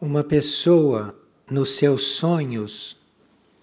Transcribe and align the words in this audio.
Uma 0.00 0.24
pessoa, 0.24 1.14
nos 1.50 1.72
seus 1.72 2.02
sonhos, 2.04 2.96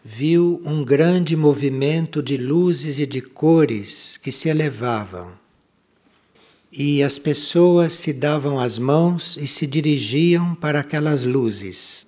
viu 0.03 0.61
um 0.63 0.85
grande 0.85 1.35
movimento 1.35 2.21
de 2.21 2.37
luzes 2.37 2.99
e 2.99 3.07
de 3.07 3.21
cores 3.21 4.17
que 4.17 4.31
se 4.31 4.47
elevavam. 4.47 5.33
E 6.71 7.01
as 7.01 7.17
pessoas 7.17 7.93
se 7.93 8.13
davam 8.13 8.59
as 8.59 8.77
mãos 8.77 9.35
e 9.37 9.47
se 9.47 9.65
dirigiam 9.65 10.53
para 10.53 10.81
aquelas 10.81 11.25
luzes. 11.25 12.05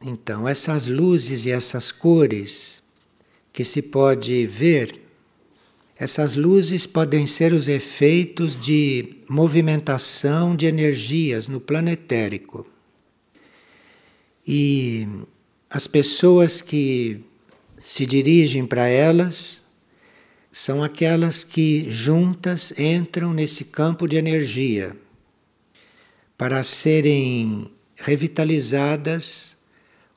Então, 0.00 0.46
essas 0.46 0.86
luzes 0.86 1.46
e 1.46 1.50
essas 1.50 1.90
cores 1.90 2.80
que 3.52 3.64
se 3.64 3.82
pode 3.82 4.46
ver, 4.46 5.00
essas 5.98 6.36
luzes 6.36 6.86
podem 6.86 7.26
ser 7.26 7.54
os 7.54 7.68
efeitos 7.68 8.54
de 8.54 9.16
movimentação 9.28 10.54
de 10.54 10.66
energias 10.66 11.48
no 11.48 11.58
planetérico. 11.58 12.66
E 14.46 15.08
as 15.70 15.86
pessoas 15.86 16.60
que 16.60 17.24
se 17.80 18.04
dirigem 18.04 18.66
para 18.66 18.86
elas 18.86 19.64
são 20.52 20.82
aquelas 20.82 21.42
que 21.42 21.90
juntas 21.90 22.72
entram 22.78 23.32
nesse 23.32 23.64
campo 23.64 24.06
de 24.06 24.16
energia 24.16 24.96
para 26.36 26.62
serem 26.62 27.70
revitalizadas 27.96 29.56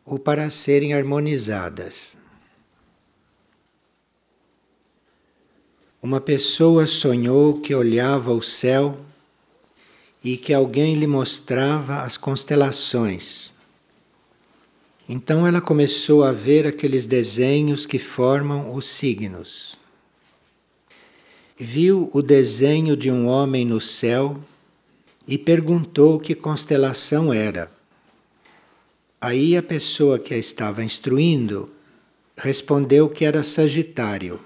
ou 0.06 0.20
para 0.20 0.50
serem 0.50 0.94
harmonizadas. 0.94 2.19
Uma 6.02 6.22
pessoa 6.22 6.88
sonhou 6.88 7.60
que 7.60 7.76
olhava 7.76 8.32
o 8.32 8.42
céu 8.42 8.98
e 10.24 10.38
que 10.38 10.54
alguém 10.54 10.96
lhe 10.96 11.06
mostrava 11.06 12.04
as 12.04 12.18
constelações. 12.18 13.52
Então 15.10 15.46
ela 15.46 15.60
começou 15.60 16.24
a 16.24 16.32
ver 16.32 16.66
aqueles 16.66 17.06
desenhos 17.06 17.86
que 17.86 18.00
formam 18.00 18.74
os 18.74 18.86
signos. 18.86 19.78
Viu 21.58 22.10
o 22.14 22.22
desenho 22.22 22.96
de 22.96 23.12
um 23.12 23.28
homem 23.28 23.66
no 23.66 23.82
céu 23.82 24.40
e 25.28 25.38
perguntou 25.38 26.18
que 26.18 26.34
constelação 26.34 27.34
era. 27.34 27.70
Aí 29.20 29.58
a 29.58 29.62
pessoa 29.62 30.18
que 30.18 30.34
a 30.34 30.38
estava 30.38 30.82
instruindo 30.82 31.70
respondeu 32.38 33.10
que 33.10 33.26
era 33.26 33.44
Sagitário. 33.44 34.40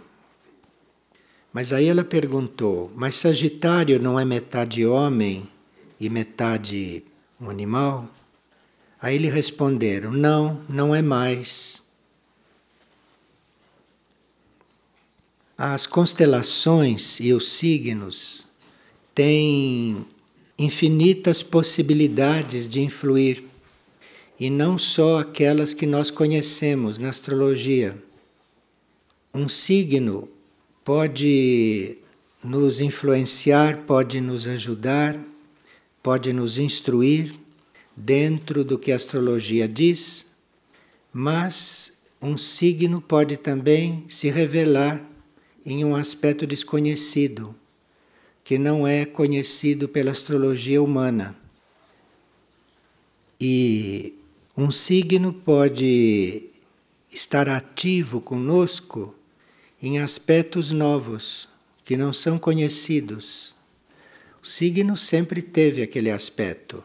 Mas 1.54 1.72
aí 1.72 1.88
ela 1.88 2.04
perguntou: 2.04 2.92
Mas 2.96 3.18
Sagitário 3.18 4.02
não 4.02 4.20
é 4.20 4.26
metade 4.26 4.84
homem 4.84 5.48
e 6.00 6.10
metade 6.10 7.04
um 7.40 7.48
animal? 7.48 8.10
Aí 9.00 9.20
lhe 9.20 9.30
responderam: 9.30 10.12
Não, 10.12 10.62
não 10.68 10.96
é 10.96 11.02
mais. 11.04 11.84
As 15.56 15.86
constelações 15.86 17.20
e 17.20 17.32
os 17.32 17.52
signos 17.52 18.48
têm 19.14 20.04
infinitas 20.58 21.44
possibilidades 21.44 22.68
de 22.68 22.82
influir, 22.82 23.44
e 24.40 24.50
não 24.50 24.80
só 24.80 25.20
aquelas 25.20 25.74
que 25.76 25.86
nós 25.86 26.10
conhecemos 26.10 26.98
na 26.98 27.10
astrologia. 27.10 27.96
Um 29.32 29.48
signo 29.48 30.28
pode 30.84 31.98
nos 32.44 32.82
influenciar, 32.82 33.84
pode 33.86 34.20
nos 34.20 34.48
ajudar, 34.48 35.18
pode 36.02 36.34
nos 36.34 36.58
instruir 36.58 37.34
dentro 37.96 38.64
do 38.64 38.78
que 38.78 38.92
a 38.92 38.96
astrologia 38.96 39.68
diz, 39.68 40.28
mas 41.12 41.94
um 42.22 42.38
signo 42.38 43.00
pode 43.00 43.38
também 43.38 44.04
se 44.08 44.30
revelar 44.30 45.02
em 45.66 45.86
um 45.86 45.96
aspecto 45.96 46.46
desconhecido, 46.46 47.56
que 48.44 48.58
não 48.58 48.86
é 48.86 49.06
conhecido 49.06 49.88
pela 49.88 50.12
astrologia 50.12 50.82
humana. 50.82 51.36
E 53.40 54.14
um 54.58 54.70
signo 54.72 55.32
pode 55.32 56.50
estar 57.10 57.48
ativo 57.48 58.20
conosco 58.20 59.16
em 59.86 60.00
aspectos 60.00 60.72
novos 60.72 61.50
que 61.84 61.98
não 61.98 62.14
são 62.14 62.40
conhecidos. 62.40 63.54
O 64.42 64.48
signo 64.48 64.96
sempre 64.96 65.42
teve 65.42 65.84
aquele 65.84 66.10
aspecto, 66.10 66.82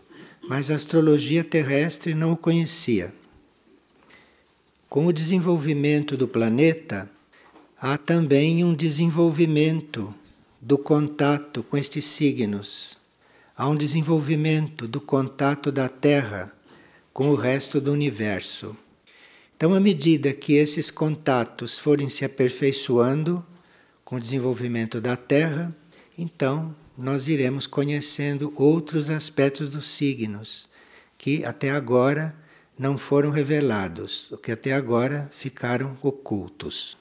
mas 0.48 0.68
a 0.68 0.74
astrologia 0.74 1.44
terrestre 1.44 2.12
não 2.12 2.32
o 2.32 2.36
conhecia. 2.36 3.14
Com 4.88 5.06
o 5.06 5.12
desenvolvimento 5.12 6.16
do 6.16 6.26
planeta, 6.26 7.08
há 7.80 7.96
também 7.96 8.64
um 8.64 8.74
desenvolvimento 8.74 10.12
do 10.60 10.76
contato 10.76 11.62
com 11.62 11.76
estes 11.76 12.04
signos. 12.04 12.96
Há 13.56 13.68
um 13.68 13.76
desenvolvimento 13.76 14.88
do 14.88 15.00
contato 15.00 15.70
da 15.70 15.88
Terra 15.88 16.52
com 17.12 17.28
o 17.28 17.36
resto 17.36 17.80
do 17.80 17.92
universo. 17.92 18.76
Então, 19.58 19.74
à 19.74 19.80
medida 19.80 20.32
que 20.32 20.52
esses 20.52 20.88
contatos 20.88 21.76
forem 21.76 22.08
se 22.08 22.24
aperfeiçoando 22.24 23.44
com 24.04 24.14
o 24.14 24.20
desenvolvimento 24.20 25.00
da 25.00 25.16
Terra, 25.16 25.74
então 26.16 26.72
nós 26.96 27.26
iremos 27.26 27.66
conhecendo 27.66 28.52
outros 28.54 29.10
aspectos 29.10 29.68
dos 29.68 29.88
signos 29.88 30.68
que 31.18 31.44
até 31.44 31.72
agora 31.72 32.36
não 32.78 32.96
foram 32.96 33.30
revelados, 33.30 34.30
o 34.30 34.36
que 34.38 34.52
até 34.52 34.72
agora 34.72 35.28
ficaram 35.32 35.98
ocultos. 36.02 36.96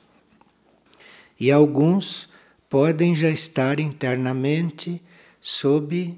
E 1.40 1.52
alguns 1.52 2.28
podem 2.68 3.14
já 3.14 3.30
estar 3.30 3.80
internamente 3.80 5.00
sob 5.40 6.18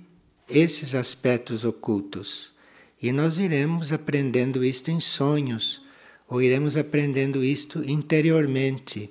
esses 0.50 0.95
aspectos 0.95 1.66
ocultos. 1.66 2.53
E 3.01 3.11
nós 3.11 3.39
iremos 3.39 3.91
aprendendo 3.91 4.63
isto 4.63 4.89
em 4.89 5.01
sonhos 5.01 5.88
ou 6.29 6.41
iremos 6.41 6.78
aprendendo 6.78 7.44
isto 7.44 7.84
interiormente, 7.90 9.09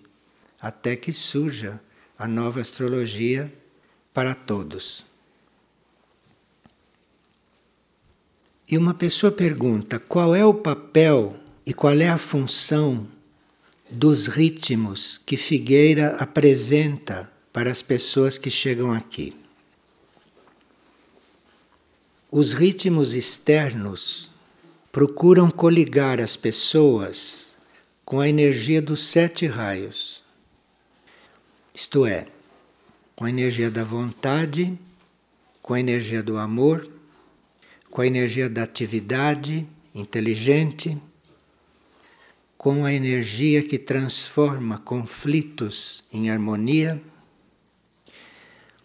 até 0.61 0.95
que 0.95 1.13
surja 1.13 1.81
a 2.17 2.29
nova 2.29 2.61
astrologia 2.61 3.53
para 4.15 4.35
todos. 4.35 5.05
E 8.71 8.79
uma 8.79 8.95
pessoa 8.95 9.33
pergunta 9.33 9.99
qual 9.99 10.37
é 10.37 10.45
o 10.45 10.55
papel 10.55 11.37
e 11.67 11.75
qual 11.75 11.95
é 11.95 12.09
a 12.09 12.19
função 12.19 13.09
dos 13.91 14.27
ritmos 14.27 15.19
que 15.25 15.37
Figueira 15.37 16.17
apresenta 16.17 17.31
para 17.53 17.71
as 17.71 17.83
pessoas 17.83 18.37
que 18.37 18.51
chegam 18.51 18.93
aqui. 18.93 19.35
Os 22.31 22.53
ritmos 22.53 23.15
externos 23.15 24.31
procuram 24.91 25.51
coligar 25.51 26.21
as 26.21 26.37
pessoas 26.37 27.57
com 28.05 28.21
a 28.21 28.29
energia 28.29 28.81
dos 28.81 29.05
sete 29.05 29.47
raios. 29.47 30.23
Isto 31.75 32.07
é, 32.07 32.27
com 33.15 33.25
a 33.25 33.31
energia 33.31 33.71
da 33.71 33.85
vontade, 33.85 34.79
com 35.61 35.75
a 35.75 35.81
energia 35.81 36.23
do 36.23 36.39
amor, 36.39 36.89
com 37.91 38.01
a 38.01 38.07
energia 38.07 38.49
da 38.49 38.63
atividade 38.63 39.67
inteligente, 39.95 40.97
com 42.57 42.85
a 42.85 42.93
energia 42.93 43.63
que 43.63 43.79
transforma 43.79 44.79
conflitos 44.79 46.03
em 46.13 46.31
harmonia, 46.31 47.01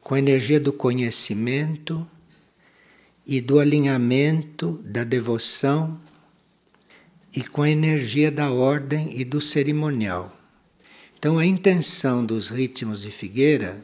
com 0.02 0.16
a 0.16 0.20
energia 0.20 0.60
do 0.60 0.74
conhecimento 0.74 2.06
e 3.26 3.40
do 3.40 3.60
alinhamento 3.60 4.82
da 4.84 5.04
devoção 5.04 6.00
e 7.36 7.44
com 7.44 7.62
a 7.62 7.70
energia 7.70 8.32
da 8.32 8.52
ordem 8.52 9.20
e 9.20 9.24
do 9.24 9.42
cerimonial. 9.42 10.36
Então, 11.18 11.38
a 11.38 11.46
intenção 11.46 12.26
dos 12.26 12.50
ritmos 12.50 13.02
de 13.02 13.12
Figueira 13.12 13.84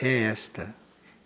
é 0.00 0.22
esta: 0.22 0.74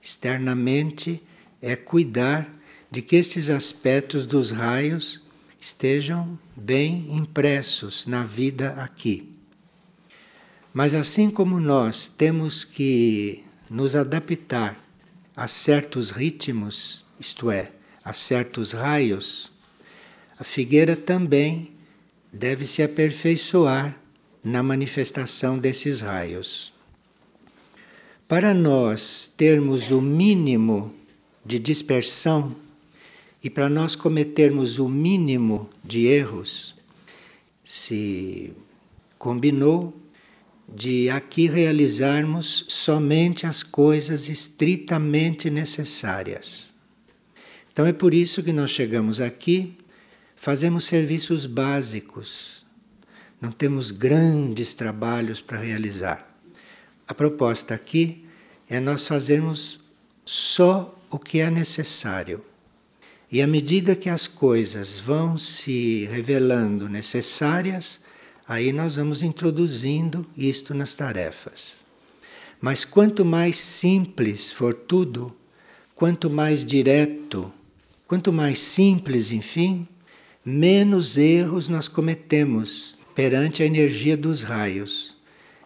externamente, 0.01 1.23
é 1.61 1.77
cuidar 1.77 2.49
de 2.91 3.03
que 3.03 3.17
estes 3.17 3.51
aspectos 3.51 4.27
dos 4.27 4.51
raios 4.51 5.23
estejam 5.61 6.39
bem 6.57 7.17
impressos 7.17 8.07
na 8.07 8.25
vida 8.25 8.71
aqui. 8.75 9.31
Mas 10.73 10.95
assim 10.95 11.31
como 11.31 11.61
nós 11.61 12.09
temos 12.09 12.65
que 12.65 13.45
nos 13.71 13.95
adaptar 13.95 14.79
a 15.37 15.47
certos 15.47 16.11
ritmos 16.11 17.04
isto 17.19 17.51
é, 17.51 17.71
a 18.05 18.13
certos 18.13 18.73
raios, 18.73 19.51
a 20.39 20.45
figueira 20.45 20.97
também 20.97 21.71
deve 22.33 22.67
se 22.67 22.83
aperfeiçoar 22.83 23.97
na 24.43 24.63
manifestação 24.63 25.59
desses 25.59 26.01
raios. 26.01 26.73
Para 28.27 28.53
nós 28.53 29.31
termos 29.37 29.91
o 29.91 30.01
mínimo 30.01 30.95
de 31.45 31.59
dispersão, 31.59 32.57
E 33.45 33.51
para 33.51 33.69
nós 33.69 33.95
cometermos 33.95 34.79
o 34.79 34.89
mínimo 34.89 35.69
de 35.85 36.07
erros, 36.07 36.75
se 37.63 38.55
combinou 39.19 39.95
de 40.67 41.11
aqui 41.11 41.47
realizarmos 41.47 42.65
somente 42.69 43.47
as 43.47 43.63
coisas 43.63 44.31
estritamente 44.31 45.51
necessárias. 45.51 46.74
Então 47.75 47.85
é 47.85 47.93
por 47.93 48.15
isso 48.15 48.41
que 48.41 48.53
nós 48.53 48.71
chegamos 48.71 49.21
aqui, 49.21 49.77
fazemos 50.37 50.85
serviços 50.85 51.45
básicos, 51.45 52.65
não 53.41 53.51
temos 53.51 53.91
grandes 53.91 54.75
trabalhos 54.75 55.41
para 55.41 55.59
realizar. 55.59 56.25
A 57.09 57.13
proposta 57.13 57.75
aqui 57.75 58.25
é 58.71 58.79
nós 58.79 59.09
fazermos 59.09 59.81
só 60.25 60.97
o 61.11 61.19
que 61.19 61.41
é 61.41 61.51
necessário. 61.51 62.45
E 63.29 63.43
à 63.43 63.47
medida 63.49 63.97
que 63.97 64.09
as 64.09 64.29
coisas 64.29 65.01
vão 65.01 65.37
se 65.37 66.05
revelando 66.13 66.89
necessárias, 66.89 68.03
aí 68.47 68.73
nós 68.73 68.95
vamos 68.95 69.21
introduzindo 69.21 70.25
isto 70.37 70.75
nas 70.75 70.95
tarefas. 70.95 71.85
Mas 72.61 72.85
quanto 72.85 73.25
mais 73.25 73.59
simples 73.59 74.53
for 74.53 74.73
tudo, 74.73 75.37
quanto 75.97 76.31
mais 76.31 76.65
direto, 76.65 77.53
quanto 78.15 78.33
mais 78.33 78.61
simples, 78.61 79.33
enfim, 79.33 79.89
menos 80.45 81.19
erros 81.19 81.69
nós 81.69 81.89
cometemos 81.89 82.97
perante 83.13 83.61
a 83.61 83.67
energia 83.67 84.17
dos 84.17 84.45
raios. 84.45 85.17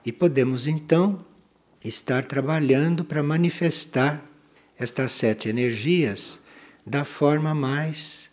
E 0.03 0.11
podemos 0.11 0.67
então 0.67 1.23
estar 1.85 2.25
trabalhando 2.25 3.05
para 3.05 3.23
manifestar 3.23 4.25
estas 4.79 5.13
sete 5.13 5.51
energias 5.51 6.41
da 6.87 7.05
forma 7.05 7.55
mais 7.55 8.31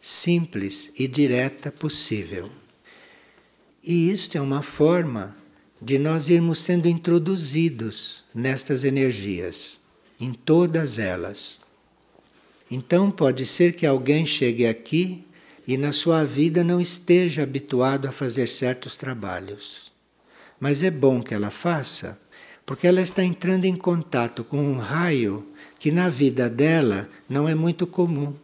simples 0.00 0.92
e 0.96 1.08
direta 1.08 1.72
possível. 1.72 2.48
E 3.82 4.12
isto 4.12 4.38
é 4.38 4.40
uma 4.40 4.62
forma 4.62 5.36
de 5.82 5.98
nós 5.98 6.30
irmos 6.30 6.60
sendo 6.60 6.86
introduzidos 6.88 8.24
nestas 8.32 8.84
energias, 8.84 9.80
em 10.20 10.32
todas 10.32 11.00
elas. 11.00 11.65
Então 12.70 13.10
pode 13.10 13.46
ser 13.46 13.74
que 13.74 13.86
alguém 13.86 14.26
chegue 14.26 14.66
aqui 14.66 15.24
e 15.66 15.76
na 15.76 15.92
sua 15.92 16.24
vida 16.24 16.62
não 16.62 16.80
esteja 16.80 17.42
habituado 17.42 18.06
a 18.06 18.12
fazer 18.12 18.48
certos 18.48 18.96
trabalhos. 18.96 19.92
Mas 20.58 20.82
é 20.82 20.90
bom 20.90 21.22
que 21.22 21.34
ela 21.34 21.50
faça, 21.50 22.18
porque 22.64 22.86
ela 22.86 23.00
está 23.00 23.22
entrando 23.22 23.64
em 23.64 23.76
contato 23.76 24.42
com 24.42 24.58
um 24.58 24.78
raio 24.78 25.46
que 25.78 25.90
na 25.92 26.08
vida 26.08 26.48
dela 26.48 27.08
não 27.28 27.48
é 27.48 27.54
muito 27.54 27.86
comum 27.86 28.34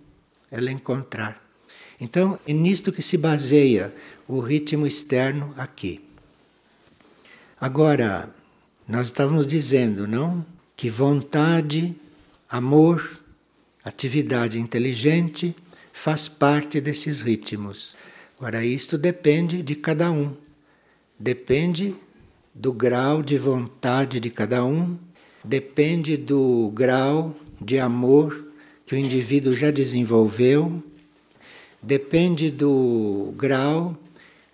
ela 0.51 0.71
encontrar. 0.71 1.43
Então, 2.01 2.39
é 2.47 2.53
nisto 2.53 2.93
que 2.93 3.01
se 3.01 3.17
baseia 3.17 3.95
o 4.29 4.41
ritmo 4.41 4.87
externo 4.87 5.55
aqui. 5.57 6.05
Agora, 7.61 8.29
nós 8.87 9.07
estávamos 9.07 9.47
dizendo, 9.47 10.07
não? 10.07 10.45
Que 10.77 10.91
vontade, 10.91 11.95
amor, 12.51 13.22
atividade 13.85 14.59
inteligente 14.59 15.55
faz 15.93 16.29
parte 16.29 16.81
desses 16.81 17.21
ritmos. 17.21 17.97
Agora, 18.39 18.65
isto 18.65 18.97
depende 18.97 19.63
de 19.63 19.75
cada 19.75 20.11
um. 20.11 20.35
Depende 21.19 21.95
do 22.55 22.73
grau 22.73 23.23
de 23.23 23.39
vontade 23.39 24.21
de 24.21 24.31
cada 24.31 24.65
um, 24.65 24.99
depende 25.45 26.17
do 26.17 26.71
grau 26.75 27.35
de 27.61 27.79
amor 27.79 28.53
que 28.85 28.95
o 28.95 28.99
indivíduo 28.99 29.55
já 29.55 29.71
desenvolveu, 29.71 30.83
depende 31.81 32.51
do 32.51 33.33
grau 33.37 33.97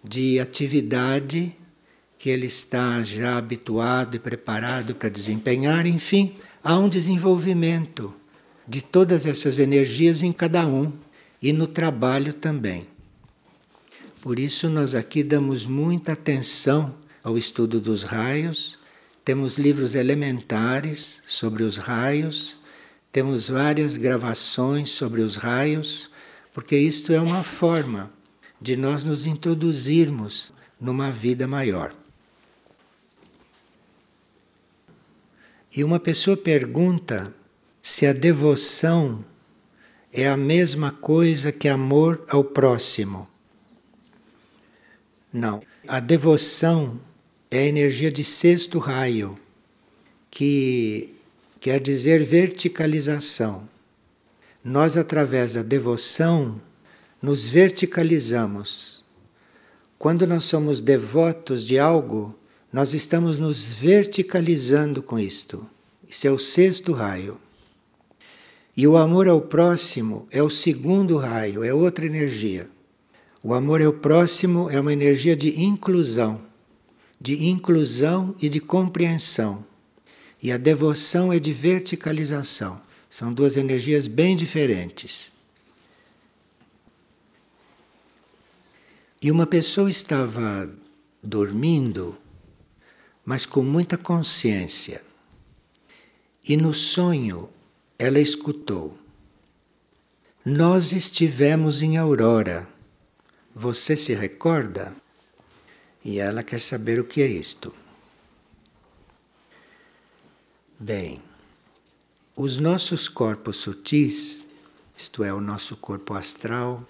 de 0.02 0.38
atividade 0.38 1.56
que 2.18 2.30
ele 2.30 2.46
está 2.46 3.02
já 3.02 3.36
habituado 3.36 4.16
e 4.16 4.18
preparado 4.18 4.94
para 4.94 5.08
desempenhar, 5.08 5.86
enfim, 5.86 6.36
há 6.62 6.78
um 6.78 6.88
desenvolvimento 6.88 8.12
de 8.68 8.82
todas 8.82 9.24
essas 9.24 9.58
energias 9.58 10.22
em 10.22 10.30
cada 10.30 10.66
um 10.66 10.92
e 11.40 11.52
no 11.52 11.66
trabalho 11.66 12.34
também. 12.34 12.86
Por 14.20 14.38
isso, 14.38 14.68
nós 14.68 14.94
aqui 14.94 15.22
damos 15.22 15.64
muita 15.64 16.12
atenção 16.12 16.94
ao 17.24 17.38
estudo 17.38 17.80
dos 17.80 18.02
raios, 18.02 18.78
temos 19.24 19.56
livros 19.56 19.94
elementares 19.94 21.22
sobre 21.26 21.62
os 21.62 21.78
raios, 21.78 22.60
temos 23.10 23.48
várias 23.48 23.96
gravações 23.96 24.90
sobre 24.90 25.22
os 25.22 25.36
raios, 25.36 26.10
porque 26.52 26.76
isto 26.76 27.12
é 27.12 27.20
uma 27.20 27.42
forma 27.42 28.12
de 28.60 28.76
nós 28.76 29.04
nos 29.04 29.26
introduzirmos 29.26 30.52
numa 30.80 31.10
vida 31.10 31.46
maior. 31.46 31.94
E 35.74 35.84
uma 35.84 36.00
pessoa 36.00 36.36
pergunta 36.36 37.32
se 37.82 38.06
a 38.06 38.12
devoção 38.12 39.24
é 40.12 40.28
a 40.28 40.36
mesma 40.36 40.90
coisa 40.90 41.52
que 41.52 41.68
amor 41.68 42.24
ao 42.28 42.42
próximo. 42.42 43.28
Não. 45.32 45.62
A 45.86 46.00
devoção 46.00 47.00
é 47.50 47.60
a 47.60 47.66
energia 47.66 48.10
de 48.10 48.24
sexto 48.24 48.78
raio, 48.78 49.38
que 50.30 51.14
quer 51.60 51.80
dizer 51.80 52.24
verticalização. 52.24 53.68
Nós, 54.62 54.96
através 54.96 55.52
da 55.52 55.62
devoção, 55.62 56.60
nos 57.22 57.46
verticalizamos. 57.46 59.04
Quando 59.98 60.26
nós 60.26 60.44
somos 60.44 60.80
devotos 60.80 61.64
de 61.64 61.78
algo, 61.78 62.34
nós 62.72 62.92
estamos 62.92 63.38
nos 63.38 63.72
verticalizando 63.72 65.02
com 65.02 65.18
isto. 65.18 65.68
Isso 66.06 66.26
é 66.26 66.30
o 66.30 66.38
sexto 66.38 66.92
raio. 66.92 67.40
E 68.78 68.86
o 68.86 68.96
amor 68.96 69.28
ao 69.28 69.42
próximo 69.42 70.26
é 70.30 70.42
o 70.42 70.48
segundo 70.48 71.18
raio, 71.18 71.62
é 71.62 71.74
outra 71.74 72.06
energia. 72.06 72.70
O 73.42 73.52
amor 73.52 73.82
ao 73.82 73.92
próximo 73.92 74.70
é 74.70 74.80
uma 74.80 74.92
energia 74.92 75.36
de 75.36 75.60
inclusão 75.60 76.48
de 77.20 77.48
inclusão 77.48 78.34
e 78.40 78.48
de 78.48 78.60
compreensão. 78.60 79.64
E 80.42 80.52
a 80.52 80.56
devoção 80.56 81.32
é 81.32 81.40
de 81.40 81.52
verticalização. 81.52 82.80
São 83.10 83.32
duas 83.32 83.56
energias 83.56 84.06
bem 84.06 84.36
diferentes. 84.36 85.32
E 89.20 89.32
uma 89.32 89.46
pessoa 89.46 89.90
estava 89.90 90.70
dormindo, 91.20 92.16
mas 93.24 93.44
com 93.44 93.62
muita 93.62 93.98
consciência. 93.98 95.02
E 96.48 96.56
no 96.56 96.72
sonho 96.72 97.48
ela 97.98 98.20
escutou: 98.20 98.96
Nós 100.44 100.92
estivemos 100.92 101.82
em 101.82 101.96
Aurora. 101.96 102.68
Você 103.54 103.96
se 103.96 104.14
recorda? 104.14 104.94
E 106.04 106.20
ela 106.20 106.44
quer 106.44 106.60
saber 106.60 107.00
o 107.00 107.04
que 107.04 107.20
é 107.20 107.26
isto. 107.26 107.74
Bem, 110.78 111.20
os 112.36 112.56
nossos 112.56 113.08
corpos 113.08 113.56
sutis, 113.56 114.46
isto 114.96 115.24
é, 115.24 115.34
o 115.34 115.40
nosso 115.40 115.76
corpo 115.76 116.14
astral, 116.14 116.86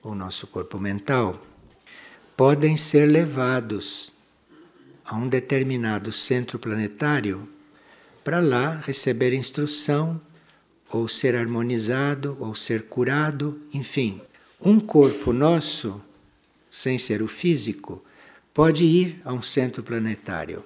o 0.00 0.14
nosso 0.14 0.46
corpo 0.46 0.78
mental, 0.78 1.44
podem 2.36 2.76
ser 2.76 3.06
levados 3.06 4.12
a 5.04 5.16
um 5.16 5.28
determinado 5.28 6.12
centro 6.12 6.56
planetário 6.56 7.48
para 8.22 8.38
lá 8.38 8.80
receber 8.86 9.32
instrução, 9.32 10.20
ou 10.92 11.08
ser 11.08 11.34
harmonizado, 11.34 12.36
ou 12.38 12.54
ser 12.54 12.84
curado, 12.84 13.60
enfim. 13.72 14.20
Um 14.60 14.78
corpo 14.78 15.32
nosso, 15.32 16.00
sem 16.70 16.98
ser 16.98 17.22
o 17.22 17.26
físico, 17.26 18.04
pode 18.52 18.84
ir 18.84 19.20
a 19.24 19.32
um 19.32 19.42
centro 19.42 19.82
planetário 19.82 20.62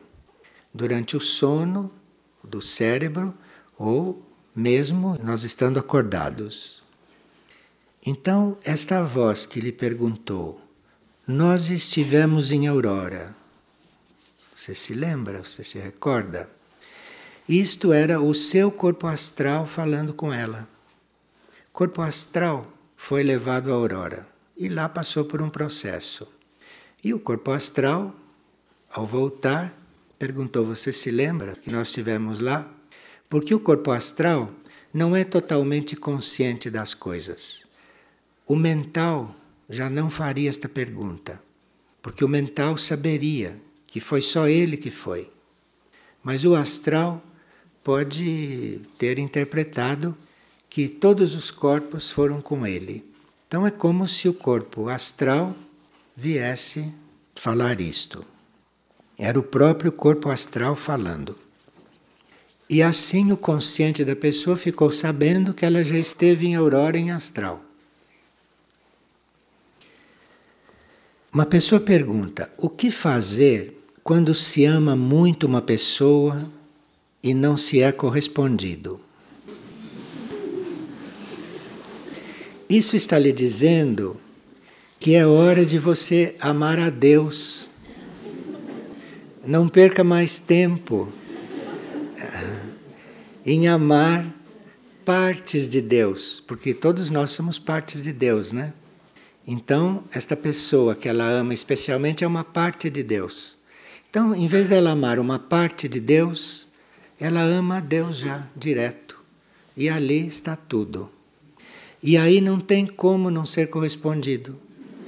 durante 0.74 1.16
o 1.16 1.20
sono 1.20 1.90
do 2.42 2.60
cérebro 2.60 3.32
ou 3.78 4.22
mesmo 4.54 5.18
nós 5.22 5.44
estando 5.44 5.78
acordados. 5.78 6.82
Então, 8.04 8.58
esta 8.64 9.02
voz 9.02 9.46
que 9.46 9.60
lhe 9.60 9.72
perguntou: 9.72 10.60
Nós 11.26 11.70
estivemos 11.70 12.50
em 12.50 12.66
Aurora. 12.66 13.34
Você 14.54 14.74
se 14.74 14.94
lembra? 14.94 15.42
Você 15.44 15.62
se 15.62 15.78
recorda? 15.78 16.55
Isto 17.48 17.92
era 17.92 18.20
o 18.20 18.34
seu 18.34 18.72
corpo 18.72 19.06
astral 19.06 19.66
falando 19.66 20.12
com 20.12 20.32
ela. 20.32 20.68
O 21.68 21.72
corpo 21.72 22.02
astral 22.02 22.66
foi 22.96 23.22
levado 23.22 23.70
à 23.70 23.74
Aurora 23.74 24.26
e 24.56 24.68
lá 24.68 24.88
passou 24.88 25.24
por 25.24 25.40
um 25.40 25.48
processo. 25.48 26.26
E 27.04 27.14
o 27.14 27.20
corpo 27.20 27.52
astral, 27.52 28.12
ao 28.90 29.06
voltar, 29.06 29.72
perguntou: 30.18 30.64
Você 30.64 30.92
se 30.92 31.08
lembra 31.08 31.54
que 31.54 31.70
nós 31.70 31.88
estivemos 31.88 32.40
lá? 32.40 32.68
Porque 33.28 33.54
o 33.54 33.60
corpo 33.60 33.92
astral 33.92 34.50
não 34.92 35.14
é 35.14 35.22
totalmente 35.22 35.94
consciente 35.94 36.68
das 36.68 36.94
coisas. 36.94 37.64
o 38.44 38.56
mental 38.56 39.34
já 39.68 39.90
não 39.90 40.08
faria 40.08 40.48
esta 40.48 40.68
pergunta, 40.68 41.42
porque 42.00 42.24
o 42.24 42.28
mental 42.28 42.76
saberia 42.76 43.60
que 43.86 44.00
foi 44.00 44.22
só 44.22 44.48
ele 44.48 44.76
que 44.76 44.90
foi. 44.90 45.30
Mas 46.22 46.44
o 46.44 46.54
astral 46.54 47.22
pode 47.86 48.80
ter 48.98 49.16
interpretado 49.16 50.12
que 50.68 50.88
todos 50.88 51.36
os 51.36 51.52
corpos 51.52 52.10
foram 52.10 52.40
com 52.40 52.66
ele. 52.66 53.04
Então 53.46 53.64
é 53.64 53.70
como 53.70 54.08
se 54.08 54.28
o 54.28 54.34
corpo 54.34 54.88
astral 54.88 55.54
viesse 56.16 56.92
falar 57.36 57.80
isto. 57.80 58.24
Era 59.16 59.38
o 59.38 59.42
próprio 59.44 59.92
corpo 59.92 60.30
astral 60.30 60.74
falando. 60.74 61.38
E 62.68 62.82
assim 62.82 63.30
o 63.30 63.36
consciente 63.36 64.04
da 64.04 64.16
pessoa 64.16 64.56
ficou 64.56 64.90
sabendo 64.90 65.54
que 65.54 65.64
ela 65.64 65.84
já 65.84 65.96
esteve 65.96 66.44
em 66.44 66.56
aurora 66.56 66.98
em 66.98 67.12
astral. 67.12 67.62
Uma 71.32 71.46
pessoa 71.46 71.80
pergunta: 71.80 72.50
o 72.58 72.68
que 72.68 72.90
fazer 72.90 73.80
quando 74.02 74.34
se 74.34 74.64
ama 74.64 74.96
muito 74.96 75.46
uma 75.46 75.62
pessoa 75.62 76.55
e 77.22 77.34
não 77.34 77.56
se 77.56 77.80
é 77.80 77.90
correspondido? 77.92 79.00
Isso 82.68 82.96
está 82.96 83.18
lhe 83.18 83.32
dizendo 83.32 84.16
que 84.98 85.14
é 85.14 85.26
hora 85.26 85.64
de 85.64 85.78
você 85.78 86.34
amar 86.40 86.78
a 86.78 86.90
Deus. 86.90 87.70
Não 89.46 89.68
perca 89.68 90.02
mais 90.02 90.38
tempo 90.38 91.12
em 93.44 93.68
amar 93.68 94.26
partes 95.04 95.68
de 95.68 95.80
Deus, 95.80 96.42
porque 96.44 96.74
todos 96.74 97.10
nós 97.10 97.30
somos 97.30 97.60
partes 97.60 98.02
de 98.02 98.12
Deus, 98.12 98.50
né? 98.50 98.72
Então, 99.46 100.02
esta 100.10 100.36
pessoa 100.36 100.96
que 100.96 101.08
ela 101.08 101.24
ama 101.24 101.54
especialmente 101.54 102.24
é 102.24 102.26
uma 102.26 102.42
parte 102.42 102.90
de 102.90 103.04
Deus. 103.04 103.56
Então, 104.10 104.34
em 104.34 104.48
vez 104.48 104.70
dela 104.70 104.90
amar 104.90 105.20
uma 105.20 105.38
parte 105.38 105.88
de 105.88 106.00
Deus, 106.00 106.65
ela 107.18 107.40
ama 107.40 107.78
a 107.78 107.80
Deus 107.80 108.18
já 108.18 108.46
direto. 108.54 109.18
E 109.76 109.88
ali 109.88 110.26
está 110.26 110.54
tudo. 110.56 111.10
E 112.02 112.16
aí 112.16 112.40
não 112.40 112.58
tem 112.60 112.86
como 112.86 113.30
não 113.30 113.46
ser 113.46 113.68
correspondido. 113.68 114.58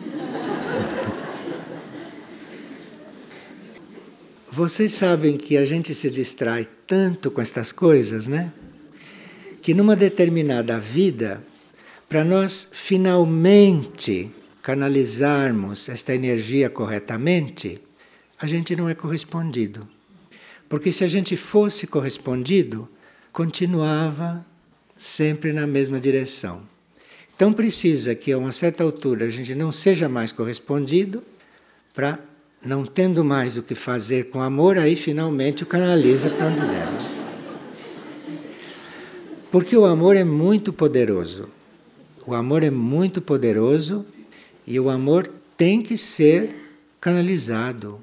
Vocês 4.50 4.92
sabem 4.92 5.36
que 5.36 5.56
a 5.56 5.66
gente 5.66 5.94
se 5.94 6.10
distrai 6.10 6.66
tanto 6.86 7.30
com 7.30 7.40
estas 7.40 7.72
coisas, 7.72 8.26
né? 8.26 8.52
Que 9.60 9.74
numa 9.74 9.94
determinada 9.94 10.78
vida, 10.78 11.42
para 12.08 12.24
nós 12.24 12.68
finalmente 12.72 14.30
canalizarmos 14.62 15.88
esta 15.88 16.14
energia 16.14 16.70
corretamente, 16.70 17.80
a 18.40 18.46
gente 18.46 18.74
não 18.74 18.88
é 18.88 18.94
correspondido. 18.94 19.86
Porque 20.68 20.92
se 20.92 21.02
a 21.04 21.08
gente 21.08 21.36
fosse 21.36 21.86
correspondido, 21.86 22.88
continuava 23.32 24.44
sempre 24.96 25.52
na 25.52 25.66
mesma 25.66 26.00
direção. 26.00 26.62
Então 27.34 27.52
precisa 27.52 28.14
que 28.14 28.32
a 28.32 28.38
uma 28.38 28.52
certa 28.52 28.82
altura 28.82 29.26
a 29.26 29.30
gente 29.30 29.54
não 29.54 29.70
seja 29.70 30.08
mais 30.08 30.32
correspondido 30.32 31.22
para 31.94 32.18
não 32.64 32.84
tendo 32.84 33.24
mais 33.24 33.56
o 33.56 33.62
que 33.62 33.74
fazer 33.74 34.30
com 34.30 34.40
amor, 34.40 34.76
aí 34.76 34.96
finalmente 34.96 35.62
o 35.62 35.66
canaliza 35.66 36.28
para 36.30 36.46
onde 36.46 36.60
deve. 36.60 37.18
Porque 39.50 39.76
o 39.76 39.86
amor 39.86 40.16
é 40.16 40.24
muito 40.24 40.72
poderoso. 40.72 41.48
O 42.26 42.34
amor 42.34 42.62
é 42.62 42.70
muito 42.70 43.22
poderoso 43.22 44.04
e 44.66 44.78
o 44.78 44.90
amor 44.90 45.30
tem 45.56 45.80
que 45.80 45.96
ser 45.96 46.50
canalizado. 47.00 48.00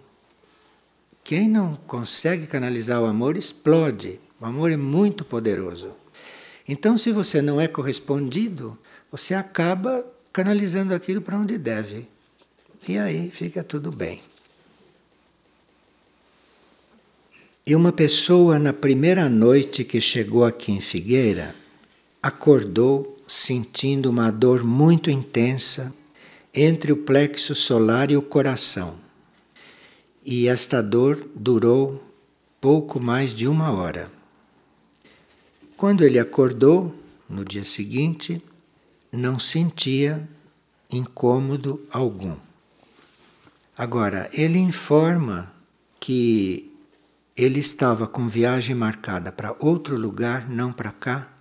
Quem 1.25 1.49
não 1.49 1.75
consegue 1.87 2.45
canalizar 2.45 3.01
o 3.01 3.05
amor 3.07 3.35
explode. 3.35 4.19
O 4.39 4.45
amor 4.45 4.71
é 4.71 4.77
muito 4.77 5.25
poderoso. 5.25 5.89
Então, 6.67 6.95
se 6.99 7.11
você 7.11 7.41
não 7.41 7.59
é 7.59 7.67
correspondido, 7.67 8.77
você 9.11 9.33
acaba 9.33 10.05
canalizando 10.31 10.93
aquilo 10.93 11.21
para 11.21 11.35
onde 11.35 11.57
deve. 11.57 12.07
E 12.87 12.99
aí 12.99 13.31
fica 13.31 13.63
tudo 13.63 13.91
bem. 13.91 14.21
E 17.65 17.75
uma 17.75 17.91
pessoa, 17.91 18.59
na 18.59 18.71
primeira 18.71 19.27
noite 19.27 19.83
que 19.83 19.99
chegou 19.99 20.45
aqui 20.45 20.71
em 20.71 20.79
Figueira, 20.79 21.55
acordou 22.21 23.19
sentindo 23.27 24.11
uma 24.11 24.29
dor 24.29 24.63
muito 24.63 25.09
intensa 25.09 25.91
entre 26.53 26.91
o 26.91 26.97
plexo 26.97 27.55
solar 27.55 28.11
e 28.11 28.15
o 28.15 28.21
coração. 28.21 29.03
E 30.25 30.47
esta 30.47 30.81
dor 30.81 31.29
durou 31.35 32.03
pouco 32.59 32.99
mais 32.99 33.31
de 33.31 33.47
uma 33.47 33.71
hora. 33.71 34.11
Quando 35.77 36.03
ele 36.03 36.17
acordou, 36.17 36.95
no 37.29 37.45
dia 37.45 37.63
seguinte, 37.63 38.41
não 39.11 39.37
sentia 39.37 40.27
incômodo 40.91 41.85
algum. 41.91 42.35
Agora, 43.77 44.27
ele 44.33 44.57
informa 44.57 45.53
que 45.99 46.71
ele 47.37 47.59
estava 47.59 48.07
com 48.07 48.27
viagem 48.27 48.73
marcada 48.73 49.31
para 49.31 49.55
outro 49.59 49.95
lugar, 49.95 50.49
não 50.49 50.73
para 50.73 50.91
cá, 50.91 51.31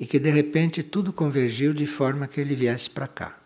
e 0.00 0.06
que 0.06 0.18
de 0.18 0.30
repente 0.30 0.82
tudo 0.82 1.12
convergiu 1.12 1.74
de 1.74 1.86
forma 1.86 2.26
que 2.26 2.40
ele 2.40 2.54
viesse 2.54 2.88
para 2.88 3.06
cá. 3.06 3.38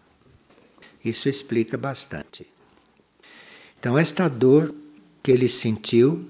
Isso 1.05 1.29
explica 1.29 1.76
bastante. 1.76 2.47
Então, 3.87 3.97
esta 3.97 4.26
dor 4.26 4.75
que 5.23 5.31
ele 5.31 5.49
sentiu 5.49 6.28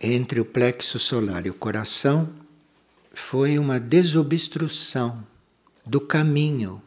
entre 0.00 0.40
o 0.40 0.44
plexo 0.44 0.98
solar 0.98 1.46
e 1.46 1.50
o 1.50 1.54
coração 1.54 2.28
foi 3.14 3.56
uma 3.56 3.78
desobstrução 3.78 5.24
do 5.86 6.00
caminho 6.00 6.82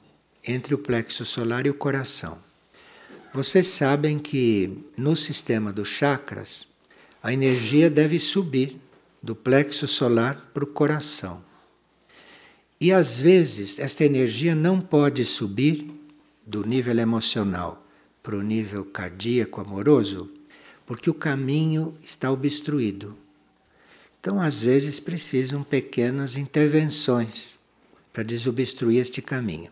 entre 0.46 0.76
o 0.76 0.78
plexo 0.78 1.24
solar 1.24 1.66
e 1.66 1.70
o 1.70 1.74
coração. 1.74 2.38
Vocês 3.34 3.68
sabem 3.68 4.20
que 4.20 4.84
no 4.98 5.16
sistema 5.16 5.72
dos 5.72 5.88
chakras, 5.88 6.68
a 7.24 7.32
energia 7.32 7.90
deve 7.90 8.20
subir 8.20 8.76
do 9.24 9.34
plexo 9.34 9.88
solar 9.88 10.52
para 10.54 10.66
o 10.66 10.68
coração. 10.68 11.42
E 12.82 12.92
às 12.92 13.18
vezes 13.18 13.80
esta 13.80 14.04
energia 14.04 14.54
não 14.54 14.82
pode 14.82 15.24
subir 15.24 15.90
do 16.46 16.68
nível 16.68 17.00
emocional 17.00 17.79
para 18.22 18.36
o 18.36 18.42
nível 18.42 18.86
cardíaco 18.86 19.62
amoroso, 19.62 20.30
porque 20.86 21.10
o 21.10 21.14
caminho 21.14 21.96
está 22.02 22.32
obstruído. 22.32 23.18
Então, 24.20 24.42
às 24.42 24.62
vezes, 24.62 25.00
precisam 25.00 25.64
pequenas 25.64 26.36
intervenções 26.36 27.58
para 28.12 28.24
desobstruir 28.24 29.00
este 29.00 29.22
caminho. 29.22 29.72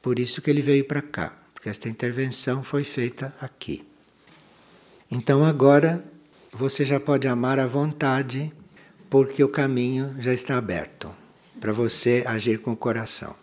Por 0.00 0.18
isso 0.18 0.42
que 0.42 0.50
ele 0.50 0.60
veio 0.60 0.84
para 0.84 1.00
cá, 1.00 1.36
porque 1.54 1.68
esta 1.68 1.88
intervenção 1.88 2.64
foi 2.64 2.82
feita 2.82 3.34
aqui. 3.40 3.84
Então, 5.10 5.44
agora 5.44 6.04
você 6.50 6.84
já 6.84 6.98
pode 6.98 7.28
amar 7.28 7.58
à 7.58 7.66
vontade, 7.66 8.52
porque 9.08 9.44
o 9.44 9.48
caminho 9.48 10.16
já 10.18 10.32
está 10.32 10.56
aberto 10.56 11.14
para 11.60 11.72
você 11.72 12.24
agir 12.26 12.58
com 12.58 12.72
o 12.72 12.76
coração. 12.76 13.41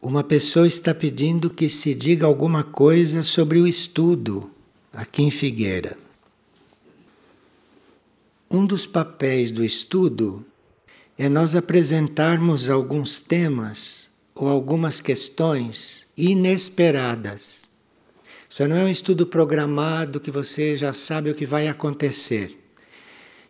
Uma 0.00 0.22
pessoa 0.22 0.66
está 0.66 0.94
pedindo 0.94 1.50
que 1.50 1.68
se 1.68 1.94
diga 1.94 2.26
alguma 2.26 2.62
coisa 2.62 3.22
sobre 3.22 3.58
o 3.58 3.66
estudo 3.66 4.50
aqui 4.92 5.22
em 5.22 5.30
Figueira. 5.30 5.96
Um 8.50 8.64
dos 8.64 8.86
papéis 8.86 9.50
do 9.50 9.64
estudo 9.64 10.44
é 11.18 11.28
nós 11.28 11.54
apresentarmos 11.54 12.70
alguns 12.70 13.20
temas 13.20 14.10
ou 14.34 14.48
algumas 14.48 15.00
questões 15.00 16.06
inesperadas 16.16 17.68
isso 18.58 18.66
não 18.66 18.76
é 18.76 18.82
um 18.82 18.88
estudo 18.88 19.24
programado 19.24 20.18
que 20.18 20.32
você 20.32 20.76
já 20.76 20.92
sabe 20.92 21.30
o 21.30 21.34
que 21.34 21.46
vai 21.46 21.68
acontecer. 21.68 22.58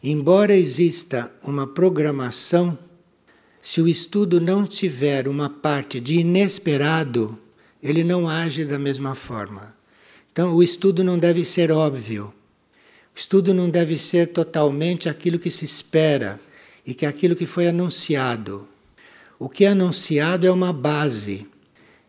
Embora 0.04 0.54
exista 0.54 1.32
uma 1.42 1.66
programação, 1.66 2.76
se 3.60 3.80
o 3.80 3.88
estudo 3.88 4.40
não 4.40 4.66
tiver 4.66 5.28
uma 5.28 5.50
parte 5.50 6.00
de 6.00 6.20
inesperado, 6.20 7.38
ele 7.82 8.02
não 8.04 8.28
age 8.28 8.64
da 8.64 8.78
mesma 8.78 9.14
forma. 9.14 9.74
Então, 10.32 10.54
o 10.54 10.62
estudo 10.62 11.02
não 11.02 11.18
deve 11.18 11.44
ser 11.44 11.72
óbvio. 11.72 12.32
O 13.14 13.18
estudo 13.18 13.52
não 13.52 13.68
deve 13.68 13.98
ser 13.98 14.28
totalmente 14.28 15.08
aquilo 15.08 15.38
que 15.38 15.50
se 15.50 15.64
espera 15.64 16.38
e 16.86 16.94
que 16.94 17.04
é 17.04 17.08
aquilo 17.08 17.34
que 17.34 17.46
foi 17.46 17.68
anunciado. 17.68 18.68
O 19.38 19.48
que 19.48 19.64
é 19.64 19.68
anunciado 19.68 20.46
é 20.46 20.50
uma 20.50 20.72
base. 20.72 21.46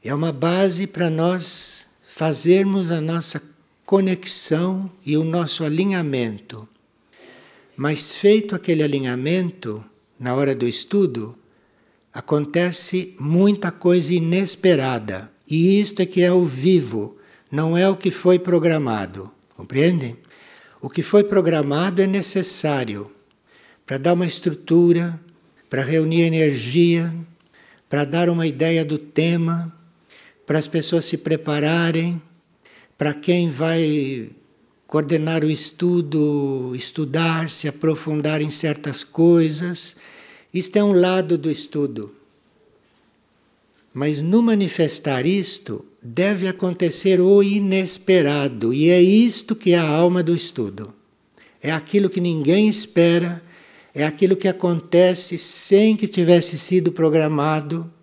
É 0.04 0.14
uma 0.14 0.32
base 0.32 0.88
para 0.88 1.10
nós 1.10 1.88
fazermos 2.02 2.92
a 2.92 3.02
nossa 3.02 3.42
conexão 3.86 4.92
e 5.06 5.18
o 5.18 5.24
nosso 5.24 5.64
alinhamento. 5.64 6.68
Mas 7.76 8.12
feito 8.12 8.56
aquele 8.56 8.84
alinhamento, 8.84 9.84
na 10.20 10.36
hora 10.36 10.54
do 10.54 10.68
estudo, 10.68 11.38
acontece 12.14 13.16
muita 13.20 13.72
coisa 13.72 14.14
inesperada. 14.14 15.32
E 15.50 15.80
isto 15.80 16.02
é 16.02 16.06
que 16.06 16.22
é 16.22 16.32
o 16.32 16.44
vivo, 16.44 17.18
não 17.52 17.78
é 17.78 17.88
o 17.88 17.96
que 17.96 18.12
foi 18.12 18.38
programado. 18.38 19.32
Compreendem? 19.56 20.18
O 20.82 20.90
que 20.90 21.02
foi 21.02 21.24
programado 21.24 22.02
é 22.02 22.08
necessário 22.08 23.12
para 23.86 23.98
dar 23.98 24.14
uma 24.14 24.26
estrutura, 24.26 25.20
para 25.70 25.84
reunir 25.84 26.22
energia, 26.22 27.14
para 27.88 28.06
dar 28.06 28.30
uma 28.30 28.46
ideia 28.46 28.86
do 28.86 28.98
tema, 28.98 29.74
para 30.46 30.60
as 30.60 30.68
pessoas 30.68 31.06
se 31.06 31.18
prepararem, 31.18 32.22
para 32.98 33.14
quem 33.14 33.50
vai 33.50 34.30
coordenar 34.90 35.44
o 35.44 35.52
estudo, 35.52 36.74
estudar, 36.76 37.48
se 37.52 37.68
aprofundar 37.68 38.42
em 38.42 38.50
certas 38.50 39.04
coisas. 39.04 39.96
Isto 40.52 40.78
é 40.78 40.84
um 40.84 40.94
lado 40.94 41.38
do 41.38 41.52
estudo. 41.52 42.12
Mas 43.94 44.20
no 44.20 44.42
manifestar 44.42 45.28
isto, 45.28 45.86
deve 46.02 46.48
acontecer 46.48 47.22
o 47.22 47.44
inesperado, 47.44 48.74
e 48.74 48.90
é 48.90 49.00
isto 49.00 49.56
que 49.56 49.74
é 49.74 49.78
a 49.78 49.88
alma 49.88 50.24
do 50.24 50.34
estudo. 50.34 50.92
É 51.62 51.72
aquilo 51.72 52.10
que 52.10 52.20
ninguém 52.20 52.68
espera, 52.68 53.44
é 53.94 54.04
aquilo 54.04 54.36
que 54.36 54.48
acontece 54.48 55.38
sem 55.38 55.96
que 55.96 56.08
tivesse 56.08 56.58
sido 56.58 56.92
programado, 56.92 57.94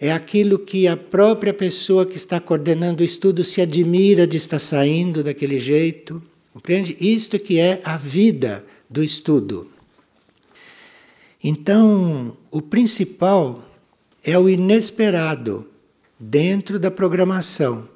é 0.00 0.10
aquilo 0.10 0.58
que 0.58 0.88
a 0.88 0.96
própria 0.96 1.52
pessoa 1.52 2.06
que 2.06 2.16
está 2.16 2.40
coordenando 2.40 3.02
o 3.02 3.04
estudo 3.04 3.44
se 3.44 3.60
admira 3.60 4.26
de 4.26 4.38
estar 4.38 4.58
saindo 4.58 5.22
daquele 5.22 5.60
jeito. 5.60 6.22
Compreende? 6.54 6.96
Isto 6.98 7.38
que 7.38 7.58
é 7.58 7.82
a 7.84 7.98
vida 7.98 8.64
do 8.88 9.04
estudo. 9.04 9.70
Então, 11.44 12.34
o 12.50 12.62
principal 12.62 13.62
é 14.24 14.38
o 14.38 14.48
inesperado 14.48 15.68
dentro 16.18 16.78
da 16.78 16.90
programação. 16.90 17.86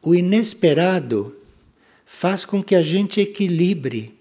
O 0.00 0.14
inesperado 0.14 1.36
faz 2.06 2.46
com 2.46 2.62
que 2.62 2.74
a 2.74 2.82
gente 2.82 3.20
equilibre 3.20 4.18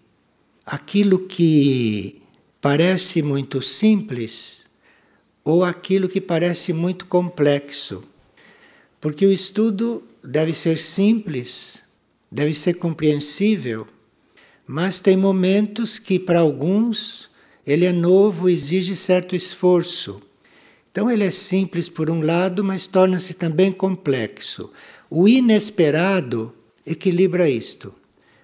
aquilo 0.66 1.20
que 1.20 2.22
parece 2.60 3.22
muito 3.22 3.62
simples 3.62 4.70
ou 5.44 5.64
aquilo 5.64 6.08
que 6.08 6.22
parece 6.22 6.74
muito 6.74 7.06
complexo. 7.06 8.04
Porque 9.00 9.26
o 9.26 9.32
estudo 9.32 10.04
deve 10.24 10.54
ser 10.54 10.78
simples, 10.78 11.82
deve 12.32 12.54
ser 12.54 12.76
compreensível, 12.76 13.88
mas 14.68 15.00
tem 15.00 15.18
momentos 15.18 15.98
que 15.98 16.20
para 16.20 16.40
alguns 16.40 17.30
ele 17.66 17.86
é 17.86 17.92
novo, 17.92 18.50
exige 18.50 18.96
certo 18.96 19.36
esforço. 19.36 20.22
Então 20.92 21.10
ele 21.10 21.24
é 21.24 21.32
simples 21.32 21.90
por 21.90 22.10
um 22.10 22.22
lado, 22.22 22.64
mas 22.64 22.88
torna-se 22.88 23.34
também 23.34 23.72
complexo. 23.72 24.72
O 25.10 25.28
inesperado 25.28 26.54
equilibra 26.86 27.50
isto. 27.50 27.94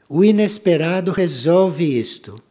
O 0.09 0.23
inesperado 0.23 1.11
resolve 1.11 1.99
isto. 1.99 2.41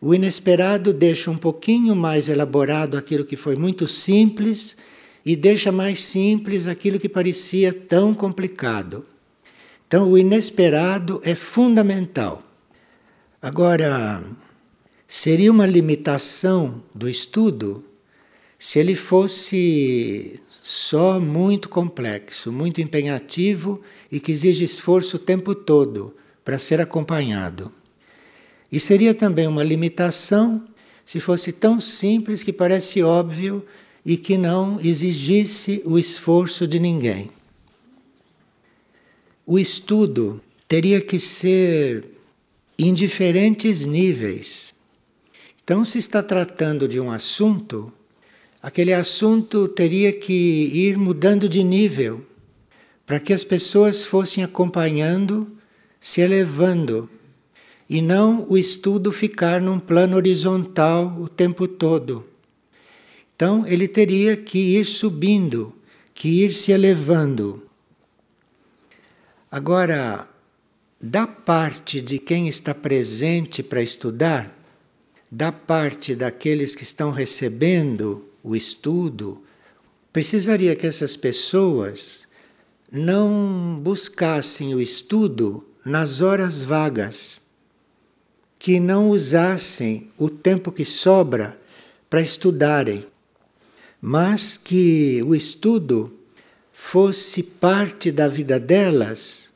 O 0.00 0.14
inesperado 0.14 0.92
deixa 0.92 1.28
um 1.28 1.36
pouquinho 1.36 1.96
mais 1.96 2.28
elaborado 2.28 2.96
aquilo 2.96 3.24
que 3.24 3.36
foi 3.36 3.56
muito 3.56 3.88
simples 3.88 4.76
e 5.26 5.34
deixa 5.34 5.72
mais 5.72 6.00
simples 6.00 6.68
aquilo 6.68 7.00
que 7.00 7.08
parecia 7.08 7.72
tão 7.72 8.14
complicado. 8.14 9.04
Então, 9.88 10.08
o 10.08 10.16
inesperado 10.16 11.20
é 11.24 11.34
fundamental. 11.34 12.42
Agora, 13.42 14.22
seria 15.06 15.50
uma 15.50 15.66
limitação 15.66 16.80
do 16.94 17.08
estudo 17.08 17.84
se 18.56 18.78
ele 18.78 18.94
fosse 18.94 20.40
só 20.60 21.18
muito 21.18 21.68
complexo, 21.68 22.52
muito 22.52 22.80
empenhativo 22.80 23.80
e 24.12 24.20
que 24.20 24.30
exige 24.30 24.64
esforço 24.64 25.16
o 25.16 25.20
tempo 25.20 25.54
todo 25.54 26.14
para 26.44 26.58
ser 26.58 26.80
acompanhado. 26.80 27.72
E 28.70 28.78
seria 28.78 29.14
também 29.14 29.46
uma 29.46 29.62
limitação 29.62 30.62
se 31.04 31.20
fosse 31.20 31.52
tão 31.52 31.80
simples 31.80 32.42
que 32.42 32.52
parece 32.52 33.02
óbvio 33.02 33.64
e 34.04 34.16
que 34.16 34.36
não 34.36 34.78
exigisse 34.80 35.82
o 35.84 35.98
esforço 35.98 36.66
de 36.66 36.78
ninguém. 36.78 37.30
O 39.46 39.58
estudo 39.58 40.40
teria 40.68 41.00
que 41.00 41.18
ser 41.18 42.04
em 42.78 42.92
diferentes 42.92 43.86
níveis. 43.86 44.74
Então, 45.64 45.84
se 45.84 45.98
está 45.98 46.22
tratando 46.22 46.86
de 46.86 47.00
um 47.00 47.10
assunto, 47.10 47.92
aquele 48.62 48.92
assunto 48.92 49.66
teria 49.68 50.12
que 50.12 50.70
ir 50.72 50.96
mudando 50.96 51.48
de 51.48 51.64
nível 51.64 52.24
para 53.06 53.18
que 53.18 53.32
as 53.32 53.42
pessoas 53.42 54.04
fossem 54.04 54.44
acompanhando, 54.44 55.50
se 55.98 56.20
elevando, 56.20 57.08
e 57.88 58.02
não 58.02 58.46
o 58.48 58.58
estudo 58.58 59.10
ficar 59.10 59.60
num 59.60 59.78
plano 59.78 60.16
horizontal 60.16 61.16
o 61.20 61.28
tempo 61.28 61.66
todo. 61.66 62.26
Então, 63.34 63.66
ele 63.66 63.88
teria 63.88 64.36
que 64.36 64.78
ir 64.78 64.84
subindo, 64.84 65.72
que 66.12 66.44
ir 66.44 66.52
se 66.52 66.72
elevando. 66.72 67.62
Agora, 69.50 70.28
da 71.00 71.26
parte 71.26 72.00
de 72.00 72.18
quem 72.18 72.48
está 72.48 72.74
presente 72.74 73.62
para 73.62 73.80
estudar, 73.80 74.52
da 75.30 75.52
parte 75.52 76.14
daqueles 76.14 76.74
que 76.74 76.82
estão 76.82 77.10
recebendo 77.10 78.24
o 78.42 78.56
estudo, 78.56 79.42
precisaria 80.12 80.74
que 80.74 80.86
essas 80.86 81.16
pessoas 81.16 82.26
não 82.90 83.78
buscassem 83.80 84.74
o 84.74 84.80
estudo 84.80 85.64
nas 85.84 86.20
horas 86.20 86.62
vagas, 86.62 87.47
que 88.58 88.80
não 88.80 89.08
usassem 89.08 90.10
o 90.18 90.28
tempo 90.28 90.72
que 90.72 90.84
sobra 90.84 91.58
para 92.10 92.20
estudarem, 92.20 93.06
mas 94.00 94.56
que 94.56 95.22
o 95.24 95.34
estudo 95.34 96.12
fosse 96.72 97.42
parte 97.42 98.10
da 98.10 98.28
vida 98.28 98.58
delas, 98.58 99.52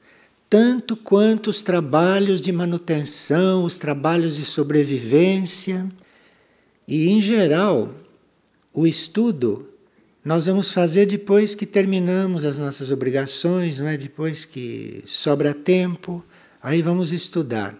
tanto 0.48 0.96
quanto 0.96 1.50
os 1.50 1.62
trabalhos 1.62 2.40
de 2.40 2.52
manutenção, 2.52 3.64
os 3.64 3.76
trabalhos 3.78 4.36
de 4.36 4.44
sobrevivência, 4.44 5.90
e 6.86 7.08
em 7.08 7.20
geral 7.20 7.94
o 8.72 8.86
estudo 8.86 9.68
nós 10.24 10.46
vamos 10.46 10.70
fazer 10.70 11.06
depois 11.06 11.54
que 11.54 11.66
terminamos 11.66 12.44
as 12.44 12.56
nossas 12.56 12.92
obrigações, 12.92 13.80
não 13.80 13.88
é? 13.88 13.96
depois 13.96 14.44
que 14.44 15.02
sobra 15.04 15.52
tempo, 15.52 16.24
aí 16.62 16.80
vamos 16.80 17.12
estudar. 17.12 17.76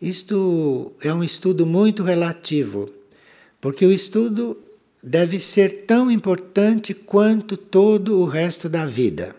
Isto 0.00 0.92
é 1.02 1.12
um 1.12 1.22
estudo 1.22 1.66
muito 1.66 2.02
relativo, 2.02 2.88
porque 3.60 3.84
o 3.84 3.92
estudo 3.92 4.56
deve 5.02 5.38
ser 5.38 5.84
tão 5.86 6.10
importante 6.10 6.94
quanto 6.94 7.56
todo 7.56 8.18
o 8.18 8.24
resto 8.24 8.68
da 8.68 8.86
vida. 8.86 9.36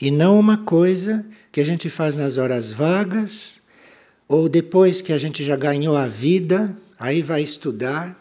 E 0.00 0.10
não 0.10 0.38
uma 0.38 0.58
coisa 0.58 1.24
que 1.50 1.60
a 1.60 1.64
gente 1.64 1.88
faz 1.88 2.14
nas 2.14 2.36
horas 2.36 2.70
vagas, 2.70 3.62
ou 4.28 4.48
depois 4.48 5.00
que 5.00 5.12
a 5.12 5.18
gente 5.18 5.42
já 5.42 5.56
ganhou 5.56 5.96
a 5.96 6.06
vida, 6.06 6.76
aí 6.98 7.22
vai 7.22 7.42
estudar 7.42 8.18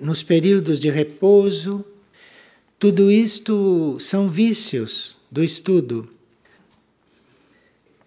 nos 0.00 0.22
períodos 0.22 0.78
de 0.78 0.90
repouso, 0.90 1.84
tudo 2.78 3.10
isto 3.10 3.96
são 3.98 4.28
vícios 4.28 5.16
do 5.30 5.42
estudo. 5.42 6.15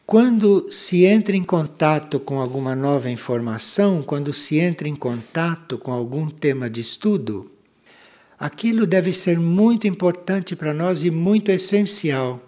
Quando 0.09 0.65
se 0.71 1.05
entra 1.05 1.35
em 1.35 1.43
contato 1.43 2.19
com 2.19 2.39
alguma 2.39 2.75
nova 2.75 3.11
informação, 3.11 4.01
quando 4.01 4.33
se 4.33 4.57
entra 4.57 4.87
em 4.87 4.95
contato 4.95 5.77
com 5.77 5.91
algum 5.91 6.31
tema 6.31 6.67
de 6.67 6.81
estudo, 6.81 7.51
aquilo 8.39 8.87
deve 8.87 9.13
ser 9.13 9.37
muito 9.37 9.85
importante 9.85 10.55
para 10.55 10.73
nós 10.73 11.03
e 11.03 11.11
muito 11.11 11.51
essencial, 11.51 12.41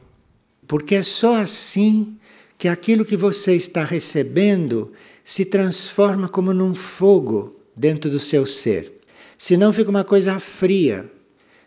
porque 0.68 0.96
é 0.96 1.04
só 1.04 1.36
assim 1.36 2.18
que 2.58 2.68
aquilo 2.68 3.06
que 3.06 3.16
você 3.16 3.56
está 3.56 3.84
recebendo 3.84 4.92
se 5.24 5.46
transforma 5.46 6.28
como 6.28 6.56
num 6.56 6.74
fogo 6.74 7.60
dentro 7.78 8.10
do 8.10 8.18
seu 8.18 8.44
ser. 8.44 8.92
Senão 9.38 9.72
fica 9.72 9.92
uma 9.92 10.04
coisa 10.04 10.40
fria, 10.40 11.08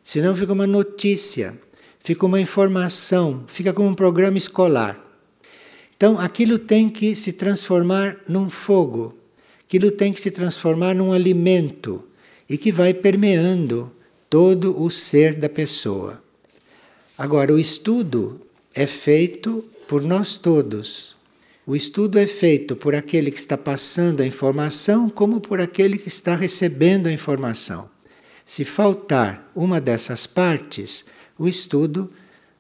senão 0.02 0.34
fica 0.34 0.52
uma 0.54 0.66
notícia, 0.66 1.56
fica 2.00 2.26
uma 2.26 2.40
informação, 2.40 3.44
fica 3.46 3.72
como 3.72 3.90
um 3.90 3.94
programa 3.94 4.36
escolar. 4.36 5.03
Então 5.96 6.18
aquilo 6.18 6.58
tem 6.58 6.88
que 6.88 7.14
se 7.14 7.32
transformar 7.32 8.16
num 8.28 8.50
fogo, 8.50 9.16
aquilo 9.66 9.90
tem 9.90 10.12
que 10.12 10.20
se 10.20 10.30
transformar 10.30 10.94
num 10.94 11.12
alimento 11.12 12.04
e 12.48 12.58
que 12.58 12.72
vai 12.72 12.92
permeando 12.92 13.92
todo 14.28 14.80
o 14.80 14.90
ser 14.90 15.34
da 15.36 15.48
pessoa. 15.48 16.22
Agora, 17.16 17.52
o 17.52 17.58
estudo 17.58 18.40
é 18.74 18.86
feito 18.86 19.64
por 19.86 20.02
nós 20.02 20.36
todos. 20.36 21.14
O 21.66 21.74
estudo 21.76 22.18
é 22.18 22.26
feito 22.26 22.74
por 22.76 22.94
aquele 22.94 23.30
que 23.30 23.38
está 23.38 23.56
passando 23.56 24.20
a 24.20 24.26
informação, 24.26 25.08
como 25.08 25.40
por 25.40 25.60
aquele 25.60 25.96
que 25.96 26.08
está 26.08 26.34
recebendo 26.34 27.06
a 27.06 27.12
informação. 27.12 27.88
Se 28.44 28.64
faltar 28.64 29.50
uma 29.54 29.80
dessas 29.80 30.26
partes, 30.26 31.04
o 31.38 31.48
estudo 31.48 32.12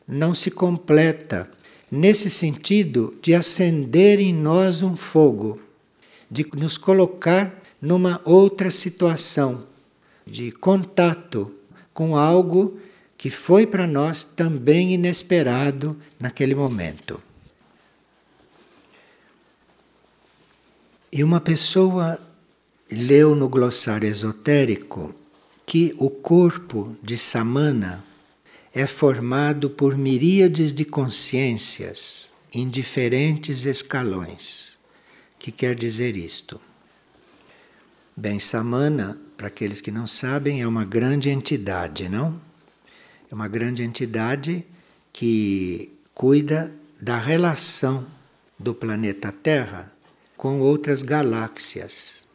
não 0.06 0.34
se 0.34 0.50
completa 0.50 1.50
nesse 1.90 2.28
sentido 2.30 3.16
de 3.22 3.34
acender 3.34 4.18
em 4.18 4.32
nós 4.32 4.82
um 4.82 4.96
fogo, 4.96 5.60
de 6.30 6.46
nos 6.54 6.78
colocar 6.78 7.62
numa 7.80 8.20
outra 8.24 8.70
situação 8.70 9.62
de 10.26 10.50
contato 10.52 11.52
com 11.92 12.16
algo 12.16 12.78
que 13.16 13.30
foi 13.30 13.66
para 13.66 13.86
nós 13.86 14.24
também 14.24 14.92
inesperado 14.94 15.96
naquele 16.18 16.54
momento. 16.54 17.20
E 21.12 21.22
uma 21.22 21.40
pessoa 21.40 22.18
leu 22.90 23.34
no 23.34 23.48
glossário 23.48 24.08
esotérico 24.08 25.14
que 25.64 25.94
o 25.98 26.10
corpo 26.10 26.96
de 27.02 27.16
Samana 27.16 28.02
é 28.74 28.88
formado 28.88 29.70
por 29.70 29.96
miríades 29.96 30.72
de 30.72 30.84
consciências 30.84 32.32
em 32.52 32.68
diferentes 32.68 33.64
escalões. 33.64 34.80
O 35.36 35.38
que 35.38 35.52
quer 35.52 35.76
dizer 35.76 36.16
isto? 36.16 36.60
Bem, 38.16 38.40
Samana, 38.40 39.16
para 39.36 39.46
aqueles 39.46 39.80
que 39.80 39.92
não 39.92 40.08
sabem, 40.08 40.60
é 40.60 40.66
uma 40.66 40.84
grande 40.84 41.30
entidade, 41.30 42.08
não? 42.08 42.40
É 43.30 43.34
uma 43.34 43.46
grande 43.46 43.82
entidade 43.84 44.66
que 45.12 45.92
cuida 46.12 46.72
da 47.00 47.16
relação 47.16 48.04
do 48.58 48.74
planeta 48.74 49.30
Terra 49.30 49.92
com 50.36 50.60
outras 50.60 51.02
galáxias. 51.02 52.26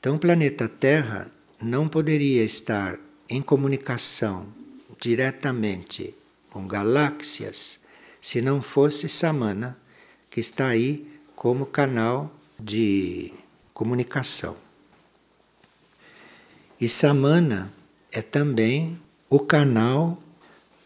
Então, 0.00 0.16
o 0.16 0.18
planeta 0.18 0.68
Terra 0.68 1.30
não 1.62 1.88
poderia 1.88 2.42
estar 2.42 2.98
em 3.28 3.40
comunicação 3.40 4.59
diretamente 5.00 6.14
com 6.50 6.66
galáxias 6.66 7.80
se 8.20 8.42
não 8.42 8.60
fosse 8.60 9.08
Samana, 9.08 9.78
que 10.28 10.40
está 10.40 10.68
aí 10.68 11.10
como 11.34 11.64
canal 11.64 12.30
de 12.58 13.32
comunicação. 13.72 14.56
E 16.78 16.88
Samana 16.88 17.72
é 18.12 18.20
também 18.20 18.98
o 19.28 19.38
canal 19.38 20.22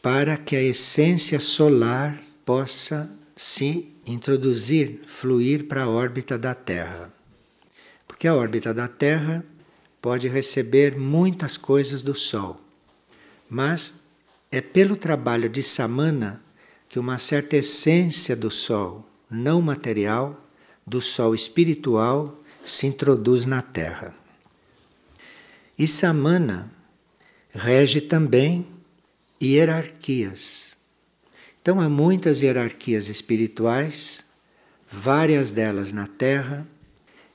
para 0.00 0.36
que 0.36 0.54
a 0.54 0.62
essência 0.62 1.40
solar 1.40 2.22
possa 2.44 3.10
se 3.34 3.88
introduzir, 4.06 5.00
fluir 5.06 5.64
para 5.66 5.84
a 5.84 5.88
órbita 5.88 6.38
da 6.38 6.54
Terra. 6.54 7.12
Porque 8.06 8.28
a 8.28 8.34
órbita 8.34 8.72
da 8.72 8.86
Terra 8.86 9.44
pode 10.00 10.28
receber 10.28 10.96
muitas 10.96 11.56
coisas 11.56 12.02
do 12.02 12.14
Sol, 12.14 12.60
mas 13.48 14.03
é 14.54 14.60
pelo 14.60 14.94
trabalho 14.94 15.48
de 15.48 15.64
Samana 15.64 16.40
que 16.88 17.00
uma 17.00 17.18
certa 17.18 17.56
essência 17.56 18.36
do 18.36 18.52
Sol 18.52 19.04
não 19.28 19.60
material, 19.60 20.48
do 20.86 21.00
Sol 21.00 21.34
espiritual, 21.34 22.40
se 22.64 22.86
introduz 22.86 23.46
na 23.46 23.60
Terra. 23.60 24.14
E 25.76 25.88
Samana 25.88 26.70
rege 27.52 28.00
também 28.00 28.64
hierarquias. 29.42 30.76
Então 31.60 31.80
há 31.80 31.88
muitas 31.88 32.40
hierarquias 32.40 33.08
espirituais, 33.08 34.24
várias 34.88 35.50
delas 35.50 35.90
na 35.90 36.06
Terra, 36.06 36.64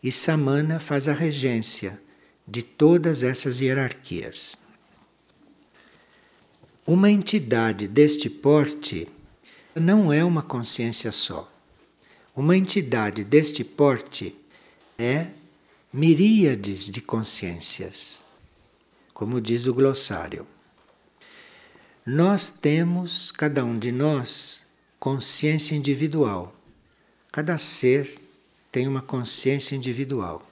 e 0.01 0.09
Samana 0.09 0.79
faz 0.79 1.09
a 1.09 1.13
regência 1.13 2.01
de 2.47 2.63
todas 2.63 3.23
essas 3.23 3.59
hierarquias. 3.59 4.57
Uma 6.91 7.11
entidade 7.11 7.87
deste 7.87 8.31
porte 8.31 9.07
não 9.75 10.11
é 10.11 10.25
uma 10.25 10.41
consciência 10.41 11.11
só. 11.11 11.47
Uma 12.35 12.57
entidade 12.57 13.23
deste 13.23 13.63
porte 13.63 14.35
é 14.97 15.27
miríades 15.93 16.89
de 16.89 16.99
consciências, 16.99 18.23
como 19.13 19.39
diz 19.39 19.67
o 19.67 19.73
glossário. 19.75 20.47
Nós 22.03 22.49
temos, 22.49 23.31
cada 23.31 23.63
um 23.63 23.77
de 23.77 23.91
nós, 23.91 24.65
consciência 24.99 25.75
individual. 25.75 26.55
Cada 27.31 27.59
ser 27.59 28.19
tem 28.71 28.87
uma 28.87 29.03
consciência 29.03 29.75
individual. 29.75 30.43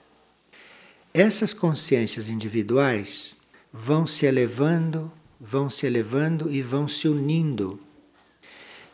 Essas 1.12 1.52
consciências 1.52 2.28
individuais 2.28 3.36
vão 3.72 4.06
se 4.06 4.24
elevando 4.24 5.12
vão 5.40 5.70
se 5.70 5.86
elevando 5.86 6.50
e 6.50 6.62
vão 6.62 6.88
se 6.88 7.08
unindo. 7.08 7.78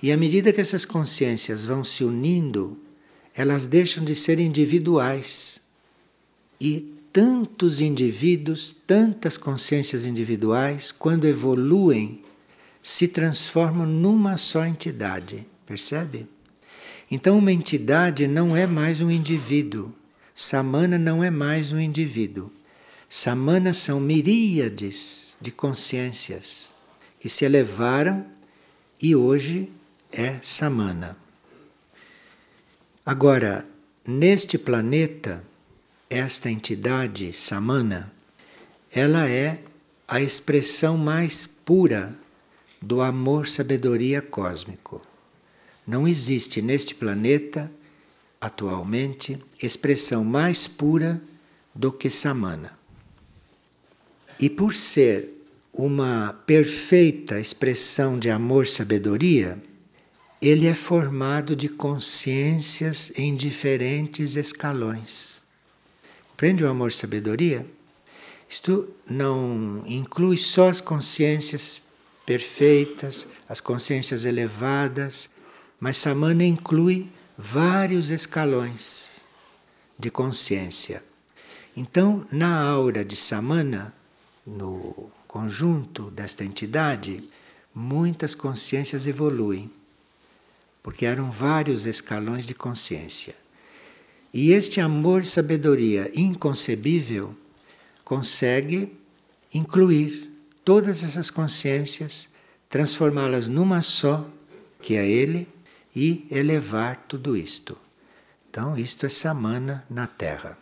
E 0.03 0.13
à 0.13 0.17
medida 0.17 0.53
que 0.53 0.61
essas 0.61 0.85
consciências 0.85 1.65
vão 1.65 1.83
se 1.83 2.05
unindo, 2.05 2.79
elas 3.35 3.67
deixam 3.67 4.05
de 4.05 4.15
ser 4.15 4.39
individuais. 4.39 5.63
E 6.61 6.93
tantos 7.13 7.81
indivíduos, 7.81 8.75
tantas 8.87 9.39
consciências 9.39 10.05
individuais, 10.05 10.93
quando 10.93 11.27
evoluem, 11.27 12.23
se 12.83 13.09
transformam 13.09 13.87
numa 13.87 14.37
só 14.37 14.67
entidade. 14.67 15.47
Percebe? 15.65 16.29
Então, 17.11 17.39
uma 17.39 17.53
entidade 17.53 18.27
não 18.27 18.55
é 18.57 18.67
mais 18.67 19.01
um 19.01 19.11
indivíduo. 19.11 19.95
Samana 20.35 20.99
não 20.99 21.23
é 21.23 21.31
mais 21.31 21.73
um 21.73 21.81
indivíduo. 21.81 22.51
Samanas 23.17 23.77
são 23.77 24.01
miríades 24.01 25.37
de 25.41 25.53
consciências 25.53 26.75
que 27.21 27.29
se 27.29 27.45
elevaram 27.45 28.27
e 29.01 29.15
hoje 29.15 29.71
é 30.11 30.41
Samana. 30.43 31.17
Agora, 33.07 33.65
neste 34.05 34.59
planeta, 34.59 35.45
esta 36.11 36.51
entidade 36.51 37.33
Samana, 37.33 38.13
ela 38.91 39.29
é 39.31 39.63
a 40.09 40.21
expressão 40.21 40.99
mais 40.99 41.47
pura 41.47 42.19
do 42.83 43.01
amor-sabedoria 43.01 44.21
cósmico. 44.21 45.01
Não 45.87 46.09
existe 46.09 46.61
neste 46.61 46.97
planeta, 46.97 47.71
atualmente, 48.41 49.41
expressão 49.63 50.25
mais 50.25 50.67
pura 50.67 51.23
do 51.73 51.93
que 51.93 52.11
Samana. 52.11 52.83
E 54.45 54.51
por 54.51 54.75
ser 54.75 55.43
uma 55.73 56.39
perfeita 56.45 57.41
expressão 57.41 58.19
de 58.19 58.29
amor-sabedoria, 58.29 59.59
ele 60.39 60.67
é 60.67 60.75
formado 60.75 61.57
de 61.57 61.67
consciências 61.67 63.11
em 63.17 63.35
diferentes 63.35 64.37
escalões. 64.37 65.41
Prende 66.37 66.63
o 66.63 66.69
amor-sabedoria? 66.69 67.67
Isto 68.47 68.87
não 69.09 69.83
inclui 69.87 70.37
só 70.37 70.69
as 70.69 70.79
consciências 70.79 71.81
perfeitas, 72.27 73.27
as 73.49 73.63
consciências 73.63 74.27
elevadas, 74.27 75.31
mas 75.81 75.97
Samana 75.97 76.45
inclui 76.45 77.07
vários 77.39 78.11
escalões 78.11 79.23
de 79.99 80.11
consciência. 80.11 81.03
Então, 81.75 82.27
na 82.31 82.61
aura 82.61 83.03
de 83.03 83.17
Samana, 83.17 84.04
no 84.47 85.11
conjunto 85.27 86.11
desta 86.11 86.45
entidade, 86.45 87.29
muitas 87.75 88.35
consciências 88.35 89.07
evoluem, 89.07 89.71
porque 90.83 91.07
eram 91.07 91.31
vários 91.31 91.87
escalões 91.87 92.47
de 92.47 92.55
consciência. 92.55 93.35
E 94.33 94.53
este 94.53 94.81
amor 94.81 95.25
sabedoria 95.25 96.11
inconcebível 96.15 97.35
consegue 98.05 98.93
incluir 99.53 100.31
todas 100.65 101.03
essas 101.03 101.31
consciências, 101.31 102.29
transformá-las 102.69 103.47
numa 103.47 103.81
só, 103.81 104.29
que 104.83 104.97
é 104.97 105.07
Ele, 105.07 105.49
e 105.95 106.27
elevar 106.31 107.05
tudo 107.09 107.37
isto. 107.37 107.79
Então, 108.51 108.77
isto 108.77 109.07
é 109.07 109.09
Samana 109.09 109.87
na 109.89 110.07
Terra. 110.07 110.59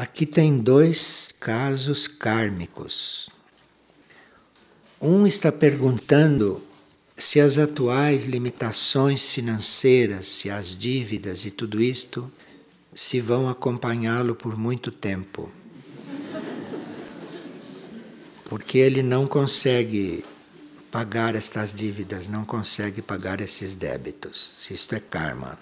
Aqui 0.00 0.24
tem 0.24 0.56
dois 0.56 1.28
casos 1.38 2.08
kármicos. 2.08 3.28
Um 4.98 5.26
está 5.26 5.52
perguntando 5.52 6.62
se 7.14 7.38
as 7.38 7.58
atuais 7.58 8.24
limitações 8.24 9.28
financeiras, 9.28 10.24
se 10.24 10.48
as 10.48 10.74
dívidas 10.74 11.44
e 11.44 11.50
tudo 11.50 11.82
isto, 11.82 12.32
se 12.94 13.20
vão 13.20 13.46
acompanhá-lo 13.46 14.34
por 14.34 14.56
muito 14.56 14.90
tempo. 14.90 15.52
Porque 18.46 18.78
ele 18.78 19.02
não 19.02 19.26
consegue 19.26 20.24
pagar 20.90 21.34
estas 21.34 21.74
dívidas, 21.74 22.26
não 22.26 22.46
consegue 22.46 23.02
pagar 23.02 23.38
esses 23.42 23.74
débitos, 23.74 24.54
se 24.56 24.72
isto 24.72 24.94
é 24.94 25.00
karma. 25.00 25.58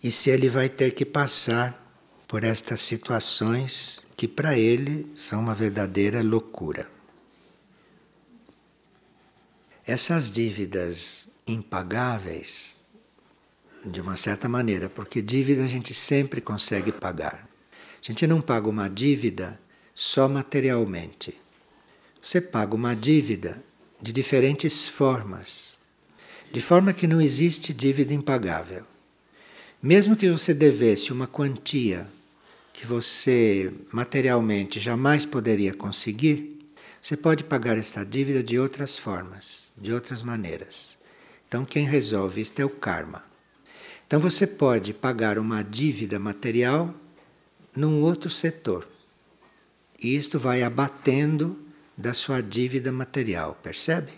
E 0.00 0.12
se 0.12 0.30
ele 0.30 0.48
vai 0.48 0.68
ter 0.68 0.94
que 0.94 1.04
passar 1.04 1.89
por 2.30 2.44
estas 2.44 2.80
situações 2.80 4.06
que 4.16 4.28
para 4.28 4.56
ele 4.56 5.10
são 5.16 5.40
uma 5.40 5.52
verdadeira 5.52 6.22
loucura. 6.22 6.88
Essas 9.84 10.30
dívidas 10.30 11.26
impagáveis, 11.44 12.76
de 13.84 14.00
uma 14.00 14.16
certa 14.16 14.48
maneira, 14.48 14.88
porque 14.88 15.20
dívida 15.20 15.64
a 15.64 15.66
gente 15.66 15.92
sempre 15.92 16.40
consegue 16.40 16.92
pagar. 16.92 17.48
A 18.00 18.06
gente 18.06 18.24
não 18.28 18.40
paga 18.40 18.68
uma 18.68 18.88
dívida 18.88 19.60
só 19.92 20.28
materialmente. 20.28 21.36
Você 22.22 22.40
paga 22.40 22.76
uma 22.76 22.94
dívida 22.94 23.60
de 24.00 24.12
diferentes 24.12 24.86
formas, 24.86 25.80
de 26.52 26.60
forma 26.60 26.92
que 26.92 27.08
não 27.08 27.20
existe 27.20 27.72
dívida 27.72 28.14
impagável. 28.14 28.86
Mesmo 29.82 30.14
que 30.14 30.30
você 30.30 30.54
devesse 30.54 31.12
uma 31.12 31.26
quantia 31.26 32.08
que 32.80 32.86
você 32.86 33.70
materialmente 33.92 34.80
jamais 34.80 35.26
poderia 35.26 35.74
conseguir, 35.74 36.66
você 37.02 37.14
pode 37.14 37.44
pagar 37.44 37.76
esta 37.76 38.06
dívida 38.06 38.42
de 38.42 38.58
outras 38.58 38.98
formas, 38.98 39.70
de 39.76 39.92
outras 39.92 40.22
maneiras. 40.22 40.96
Então, 41.46 41.62
quem 41.62 41.84
resolve 41.84 42.40
isto 42.40 42.58
é 42.58 42.64
o 42.64 42.70
karma. 42.70 43.22
Então, 44.06 44.18
você 44.18 44.46
pode 44.46 44.94
pagar 44.94 45.38
uma 45.38 45.62
dívida 45.62 46.18
material 46.18 46.94
num 47.76 48.00
outro 48.00 48.30
setor. 48.30 48.88
E 50.02 50.16
isto 50.16 50.38
vai 50.38 50.62
abatendo 50.62 51.58
da 51.98 52.14
sua 52.14 52.40
dívida 52.40 52.90
material, 52.90 53.58
percebe? 53.62 54.12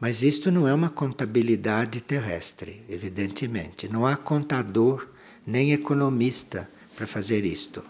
Mas 0.00 0.22
isto 0.22 0.50
não 0.50 0.66
é 0.66 0.72
uma 0.72 0.88
contabilidade 0.88 2.00
terrestre, 2.00 2.82
evidentemente. 2.88 3.86
Não 3.86 4.06
há 4.06 4.16
contador 4.16 5.06
nem 5.46 5.74
economista 5.74 6.70
para 6.96 7.06
fazer 7.06 7.44
isto. 7.44 7.84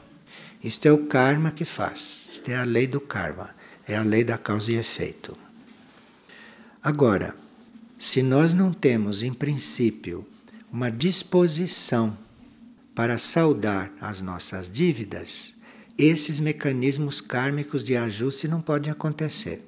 Isto 0.62 0.86
é 0.86 0.92
o 0.92 1.06
karma 1.06 1.50
que 1.50 1.64
faz. 1.64 2.28
Isto 2.30 2.50
é 2.50 2.56
a 2.56 2.64
lei 2.64 2.86
do 2.86 3.00
karma. 3.00 3.50
É 3.86 3.96
a 3.96 4.02
lei 4.02 4.22
da 4.22 4.38
causa 4.38 4.70
e 4.70 4.76
efeito. 4.76 5.36
Agora, 6.82 7.34
se 7.98 8.22
nós 8.22 8.54
não 8.54 8.72
temos, 8.72 9.22
em 9.22 9.32
princípio, 9.32 10.26
uma 10.72 10.90
disposição 10.90 12.16
para 12.94 13.18
saudar 13.18 13.92
as 14.00 14.20
nossas 14.20 14.70
dívidas, 14.70 15.56
esses 15.98 16.40
mecanismos 16.40 17.20
kármicos 17.20 17.82
de 17.82 17.96
ajuste 17.96 18.48
não 18.48 18.60
podem 18.60 18.90
acontecer. 18.90 19.62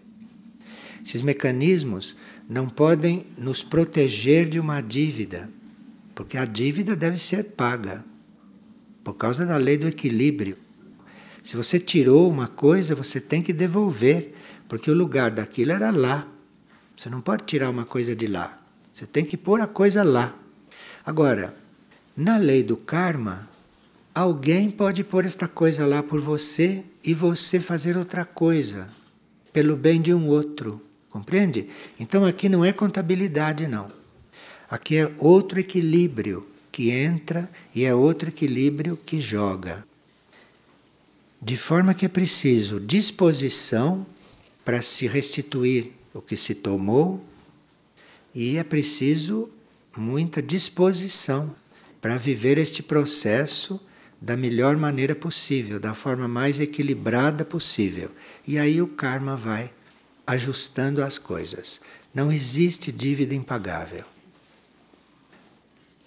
Esses 1.05 1.23
mecanismos 1.23 2.17
não 2.49 2.69
podem 2.69 3.27
nos 3.37 3.63
proteger 3.63 4.49
de 4.49 4.59
uma 4.59 4.81
dívida, 4.81 5.51
porque 6.15 6.39
a 6.39 6.45
dívida 6.45 6.97
deve 6.97 7.19
ser 7.19 7.45
paga 7.45 8.05
por 9.05 9.15
causa 9.15 9.45
da 9.45 9.59
lei 9.59 9.77
do 9.77 9.87
equilíbrio. 9.87 10.57
Se 11.43 11.59
você 11.59 11.79
tirou 11.79 12.29
uma 12.31 12.49
coisa, 12.49 12.95
você 12.95 13.21
tem 13.21 13.43
que 13.43 13.53
devolver, 13.53 14.35
porque 14.67 14.91
o 14.91 14.95
lugar 14.95 15.31
daquilo 15.31 15.73
era 15.73 15.91
lá. 15.91 16.27
Você 16.97 17.11
não 17.11 17.21
pode 17.21 17.45
tirar 17.45 17.69
uma 17.69 17.85
coisa 17.85 18.17
de 18.17 18.27
lá. 18.27 18.59
Você 18.93 19.07
tem 19.07 19.25
que 19.25 19.37
pôr 19.37 19.61
a 19.61 19.67
coisa 19.67 20.03
lá. 20.03 20.35
Agora, 21.05 21.55
na 22.17 22.39
lei 22.39 22.63
do 22.63 22.79
karma, 22.79 23.47
alguém 24.15 24.71
pode 24.71 25.05
pôr 25.05 25.27
esta 25.27 25.47
coisa 25.47 25.85
lá 25.85 26.03
por 26.03 26.19
você 26.19 26.83
e 27.05 27.13
você 27.13 27.61
fazer 27.61 27.99
outra 27.99 28.25
coisa, 28.25 28.89
pelo 29.53 29.77
bem 29.77 30.01
de 30.01 30.15
um 30.15 30.29
outro. 30.29 30.81
Compreende? 31.11 31.69
Então 32.01 32.25
aqui 32.25 32.49
não 32.49 32.65
é 32.65 32.73
contabilidade, 32.73 33.69
não. 33.69 33.91
Aqui 34.71 34.97
é 34.97 35.13
outro 35.19 35.61
equilíbrio 35.61 36.54
que 36.75 36.91
entra 36.91 37.49
e 37.73 37.85
é 37.85 37.95
outro 37.95 38.31
equilíbrio 38.31 38.97
que 38.97 39.21
joga. 39.21 39.87
De 41.41 41.57
forma 41.57 41.95
que 41.95 42.05
é 42.05 42.09
preciso 42.09 42.81
disposição 42.81 44.05
para 44.65 44.83
se 44.83 45.07
restituir 45.07 45.93
o 46.13 46.21
que 46.21 46.37
se 46.37 46.53
tomou 46.53 47.25
e 48.35 48.57
é 48.57 48.65
preciso 48.65 49.49
muita 49.97 50.43
disposição 50.43 51.55
para 52.01 52.19
viver 52.19 52.59
este 52.59 52.83
processo 52.83 53.81
da 54.21 54.37
melhor 54.37 54.77
maneira 54.77 55.15
possível, 55.15 55.79
da 55.79 55.95
forma 55.95 56.27
mais 56.27 56.59
equilibrada 56.59 57.45
possível. 57.45 58.11
E 58.49 58.59
aí 58.59 58.83
o 58.83 58.89
karma 58.89 59.37
vai 59.37 59.71
ajustando 60.27 61.05
as 61.05 61.19
coisas. 61.19 61.81
Não 62.13 62.33
existe 62.33 62.91
dívida 62.91 63.33
impagável. 63.33 64.13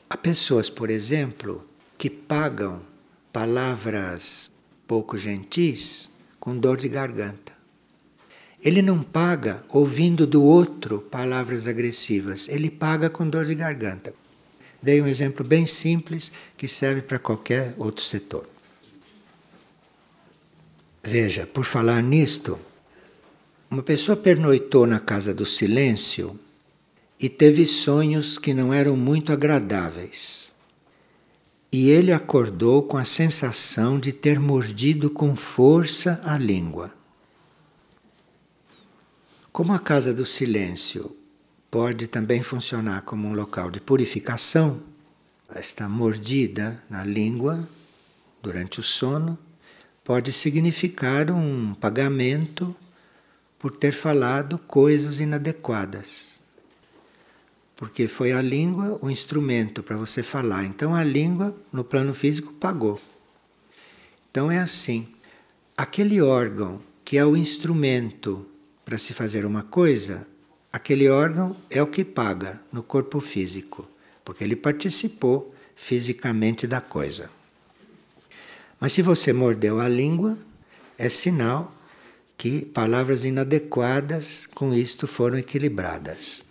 Há 0.10 0.16
pessoas, 0.16 0.70
por 0.70 0.90
exemplo, 0.90 1.68
que 1.98 2.10
pagam 2.10 2.82
palavras 3.32 4.52
pouco 4.88 5.18
gentis 5.18 6.10
com 6.40 6.58
dor 6.58 6.78
de 6.78 6.88
garganta. 6.88 7.52
Ele 8.64 8.82
não 8.82 9.04
paga 9.04 9.64
ouvindo 9.70 10.26
do 10.26 10.42
outro 10.44 11.02
palavras 11.02 11.68
agressivas, 11.68 12.48
ele 12.48 12.70
paga 12.72 13.10
com 13.10 13.30
dor 13.30 13.46
de 13.46 13.54
garganta. 13.54 14.14
Dei 14.82 15.02
um 15.02 15.08
exemplo 15.08 15.46
bem 15.46 15.68
simples 15.68 16.32
que 16.56 16.68
serve 16.68 17.02
para 17.02 17.20
qualquer 17.20 17.74
outro 17.78 18.04
setor. 18.04 18.48
Veja, 21.04 21.46
por 21.46 21.66
falar 21.66 22.02
nisto, 22.02 22.60
uma 23.70 23.84
pessoa 23.84 24.16
pernoitou 24.16 24.88
na 24.88 25.00
casa 25.00 25.34
do 25.34 25.46
silêncio 25.46 26.40
e 27.20 27.28
teve 27.28 27.66
sonhos 27.66 28.38
que 28.38 28.54
não 28.54 28.74
eram 28.74 28.96
muito 28.96 29.32
agradáveis. 29.32 30.54
E 31.72 31.90
ele 31.90 32.14
acordou 32.14 32.84
com 32.84 32.98
a 32.98 33.04
sensação 33.04 34.00
de 34.00 34.14
ter 34.14 34.40
mordido 34.40 35.10
com 35.10 35.36
força 35.36 36.22
a 36.24 36.38
língua. 36.38 36.94
Como 39.52 39.74
a 39.74 39.80
casa 39.80 40.14
do 40.14 40.26
silêncio 40.26 41.16
pode 41.72 42.08
também 42.08 42.44
funcionar 42.44 43.02
como 43.02 43.28
um 43.28 43.34
local 43.34 43.72
de 43.72 43.82
purificação, 43.82 44.80
esta 45.54 45.90
mordida 45.90 46.82
na 46.90 47.04
língua 47.04 47.68
durante 48.42 48.80
o 48.80 48.84
sono 48.84 49.38
pode 50.04 50.32
significar 50.32 51.32
um 51.32 51.74
pagamento 51.74 52.76
por 53.58 53.76
ter 53.76 53.92
falado 53.92 54.58
coisas 54.60 55.20
inadequadas 55.20 56.37
porque 57.78 58.08
foi 58.08 58.34
a 58.34 58.42
língua 58.42 58.98
o 59.02 59.10
instrumento 59.10 59.84
para 59.84 59.96
você 59.96 60.24
falar. 60.24 60.66
Então 60.66 60.94
a 60.94 61.04
língua, 61.04 61.56
no 61.72 61.84
plano 61.84 62.14
físico, 62.14 62.52
pagou. 62.54 63.00
Então 64.30 64.52
é 64.52 64.58
assim: 64.58 65.08
aquele 65.78 66.20
órgão 66.20 66.82
que 67.06 67.18
é 67.18 67.26
o 67.26 67.38
instrumento 67.38 68.46
para 68.84 68.98
se 68.98 69.14
fazer 69.14 69.46
uma 69.46 69.64
coisa, 69.64 70.28
aquele 70.74 71.08
órgão 71.08 71.56
é 71.70 71.82
o 71.82 71.88
que 71.88 72.04
paga 72.04 72.60
no 72.72 72.82
corpo 72.82 73.20
físico, 73.20 73.88
porque 74.26 74.44
ele 74.44 74.56
participou 74.56 75.54
fisicamente 75.76 76.66
da 76.66 76.82
coisa. 76.82 77.30
Mas 78.80 78.94
se 78.94 79.02
você 79.02 79.32
mordeu 79.32 79.80
a 79.80 79.88
língua, 79.88 80.38
é 80.98 81.10
sinal 81.10 81.74
que 82.36 82.66
palavras 82.66 83.24
inadequadas 83.24 84.48
com 84.48 84.74
isto 84.74 85.08
foram 85.08 85.38
equilibradas. 85.38 86.47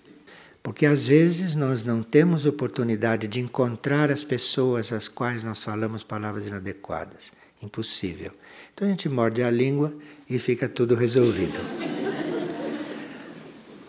Porque 0.66 0.84
às 0.84 1.06
vezes 1.06 1.54
nós 1.54 1.84
não 1.84 2.02
temos 2.02 2.44
oportunidade 2.44 3.28
de 3.28 3.38
encontrar 3.38 4.10
as 4.10 4.24
pessoas 4.24 4.92
às 4.92 5.06
quais 5.06 5.44
nós 5.44 5.62
falamos 5.62 6.02
palavras 6.02 6.44
inadequadas. 6.44 7.30
Impossível. 7.62 8.32
Então 8.74 8.88
a 8.88 8.90
gente 8.90 9.08
morde 9.08 9.44
a 9.44 9.48
língua 9.48 9.94
e 10.28 10.40
fica 10.40 10.68
tudo 10.68 10.96
resolvido. 10.96 11.60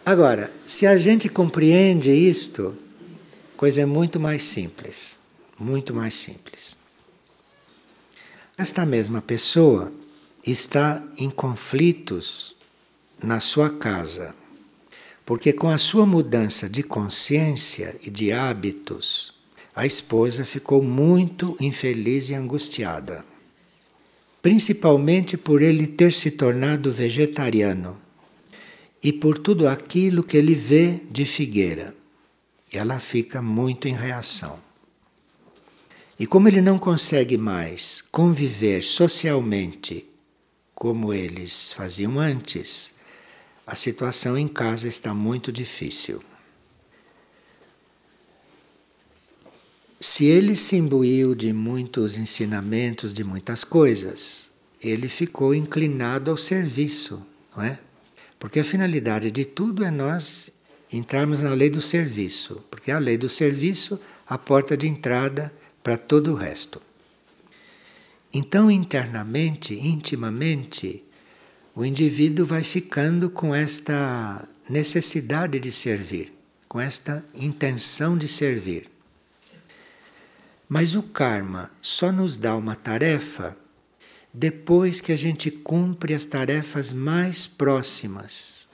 Agora, 0.05 0.51
se 0.67 0.85
a 0.85 0.99
gente 0.99 1.27
compreende 1.27 2.11
isto, 2.11 2.77
coisa 3.57 3.81
é 3.81 3.85
muito 3.87 4.19
mais 4.19 4.43
simples. 4.43 5.17
Muito 5.59 5.95
mais 5.95 6.13
simples. 6.13 6.77
Esta 8.55 8.85
mesma 8.85 9.19
pessoa 9.19 9.91
está 10.45 11.01
em 11.17 11.31
conflitos 11.31 12.55
na 13.19 13.39
sua 13.39 13.67
casa 13.67 14.35
porque 15.27 15.51
com 15.51 15.67
a 15.67 15.77
sua 15.77 16.05
mudança 16.05 16.69
de 16.69 16.81
consciência 16.81 17.93
e 18.01 18.09
de 18.09 18.31
hábitos, 18.31 19.33
a 19.75 19.85
esposa 19.85 20.45
ficou 20.45 20.81
muito 20.81 21.53
infeliz 21.59 22.29
e 22.29 22.33
angustiada. 22.33 23.25
Principalmente 24.41 25.35
por 25.35 25.61
ele 25.61 25.85
ter 25.85 26.13
se 26.13 26.31
tornado 26.31 26.93
vegetariano 26.93 27.97
e 29.03 29.11
por 29.11 29.37
tudo 29.37 29.67
aquilo 29.67 30.23
que 30.23 30.37
ele 30.37 30.55
vê 30.55 31.01
de 31.11 31.25
Figueira. 31.25 31.93
E 32.73 32.77
ela 32.77 32.97
fica 32.97 33.41
muito 33.41 33.85
em 33.85 33.93
reação. 33.93 34.57
E 36.17 36.25
como 36.25 36.47
ele 36.47 36.61
não 36.61 36.79
consegue 36.79 37.37
mais 37.37 38.01
conviver 38.13 38.81
socialmente 38.81 40.07
como 40.73 41.13
eles 41.13 41.73
faziam 41.73 42.17
antes, 42.17 42.95
a 43.67 43.75
situação 43.75 44.35
em 44.35 44.47
casa 44.47 44.87
está 44.87 45.13
muito 45.13 45.51
difícil. 45.51 46.23
se 49.99 50.25
ele 50.25 50.55
se 50.55 50.75
imbuiu 50.75 51.33
de 51.33 51.51
muitos 51.51 52.17
ensinamentos, 52.17 53.13
de 53.13 53.23
muitas 53.23 53.63
coisas, 53.63 54.51
ele 54.81 55.07
ficou 55.07 55.55
inclinado 55.55 56.29
ao 56.29 56.37
serviço, 56.37 57.25
não 57.55 57.63
é? 57.63 57.79
Porque 58.37 58.59
a 58.59 58.63
finalidade 58.63 59.31
de 59.31 59.43
tudo 59.43 59.83
é 59.83 59.89
nós 59.89 60.51
entrarmos 60.93 61.41
na 61.41 61.53
lei 61.53 61.69
do 61.69 61.81
serviço, 61.81 62.63
porque 62.69 62.91
a 62.91 62.99
lei 62.99 63.17
do 63.17 63.27
serviço 63.27 63.99
a 64.27 64.37
porta 64.37 64.77
de 64.77 64.87
entrada 64.87 65.51
para 65.83 65.97
todo 65.97 66.31
o 66.31 66.35
resto. 66.35 66.81
Então, 68.31 68.69
internamente, 68.69 69.73
intimamente, 69.73 71.03
o 71.77 71.85
indivíduo 71.85 72.43
vai 72.43 72.63
ficando 72.63 73.29
com 73.29 73.53
esta 73.53 74.49
necessidade 74.67 75.59
de 75.59 75.71
servir, 75.71 76.33
com 76.67 76.81
esta 76.81 77.23
intenção 77.35 78.17
de 78.17 78.27
servir. 78.27 78.89
Mas 80.67 80.95
o 80.95 81.03
karma 81.03 81.69
só 81.79 82.11
nos 82.11 82.35
dá 82.35 82.55
uma 82.55 82.75
tarefa 82.75 83.55
depois 84.33 84.99
que 84.99 85.11
a 85.11 85.15
gente 85.15 85.51
cumpre 85.51 86.15
as 86.15 86.25
tarefas 86.25 86.91
mais 86.91 87.45
próximas. 87.45 88.67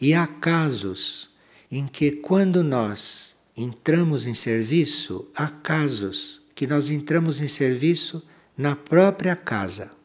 E 0.00 0.14
há 0.14 0.24
casos 0.24 1.28
em 1.68 1.84
que, 1.84 2.12
quando 2.12 2.62
nós 2.62 3.36
entramos 3.56 4.24
em 4.24 4.34
serviço, 4.34 5.26
há 5.34 5.48
casos 5.48 6.42
que 6.54 6.64
nós 6.64 6.90
entramos 6.90 7.40
em 7.40 7.48
serviço 7.48 8.22
na 8.56 8.76
própria 8.76 9.34
casa, 9.34 9.97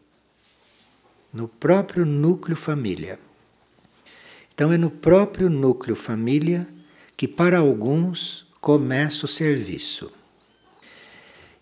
no 1.33 1.47
próprio 1.47 2.05
núcleo 2.05 2.55
família. 2.55 3.19
Então, 4.53 4.71
é 4.71 4.77
no 4.77 4.91
próprio 4.91 5.49
núcleo 5.49 5.95
família 5.95 6.67
que, 7.17 7.27
para 7.27 7.57
alguns, 7.57 8.45
começa 8.61 9.25
o 9.25 9.27
serviço. 9.27 10.11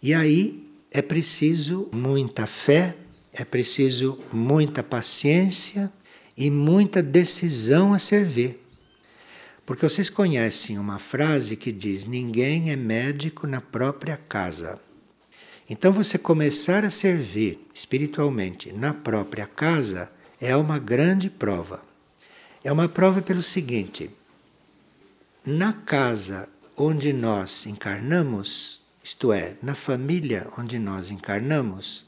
E 0.04 0.14
aí 0.14 0.68
é 0.92 1.02
preciso 1.02 1.88
muita 1.92 2.46
fé, 2.46 2.98
é 3.32 3.46
preciso 3.46 4.20
muita 4.34 4.84
paciência 4.84 5.92
e 6.36 6.50
muita 6.50 7.02
decisão 7.02 7.94
a 7.94 8.00
servir. 8.00 8.60
Porque 9.66 9.88
vocês 9.88 10.10
conhecem 10.10 10.78
uma 10.78 11.00
frase 11.00 11.56
que 11.56 11.72
diz: 11.72 12.06
ninguém 12.06 12.72
é 12.72 12.76
médico 12.76 13.48
na 13.48 13.62
própria 13.62 14.18
casa. 14.18 14.82
Então, 15.72 15.94
você 15.94 16.18
começar 16.18 16.84
a 16.84 16.90
servir 16.90 17.58
espiritualmente 17.74 18.74
na 18.74 18.94
própria 18.94 19.48
casa 19.48 20.12
é 20.38 20.54
uma 20.54 20.78
grande 20.78 21.30
prova. 21.30 21.82
É 22.62 22.70
uma 22.70 22.90
prova 22.90 23.22
pelo 23.22 23.42
seguinte: 23.42 24.12
na 25.46 25.72
casa 25.72 26.50
onde 26.76 27.14
nós 27.14 27.66
encarnamos, 27.66 28.82
isto 29.02 29.32
é, 29.32 29.56
na 29.64 29.74
família 29.74 30.46
onde 30.58 30.78
nós 30.78 31.10
encarnamos, 31.10 32.06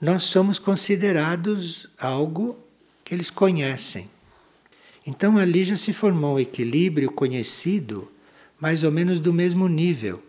nós 0.00 0.22
somos 0.22 0.60
considerados 0.60 1.90
algo 1.98 2.56
que 3.02 3.16
eles 3.16 3.30
conhecem. 3.30 4.08
Então 5.04 5.38
ali 5.38 5.64
já 5.64 5.76
se 5.76 5.92
formou 5.92 6.36
um 6.36 6.38
equilíbrio 6.38 7.10
conhecido, 7.10 8.08
mais 8.60 8.84
ou 8.84 8.92
menos 8.92 9.18
do 9.18 9.34
mesmo 9.34 9.66
nível. 9.66 10.22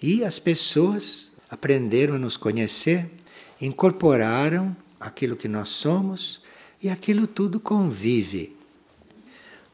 E 0.00 0.24
as 0.24 0.38
pessoas 0.38 1.35
aprenderam 1.50 2.14
a 2.14 2.18
nos 2.18 2.36
conhecer, 2.36 3.10
incorporaram 3.60 4.76
aquilo 4.98 5.36
que 5.36 5.48
nós 5.48 5.68
somos 5.68 6.42
e 6.82 6.88
aquilo 6.88 7.26
tudo 7.26 7.60
convive. 7.60 8.54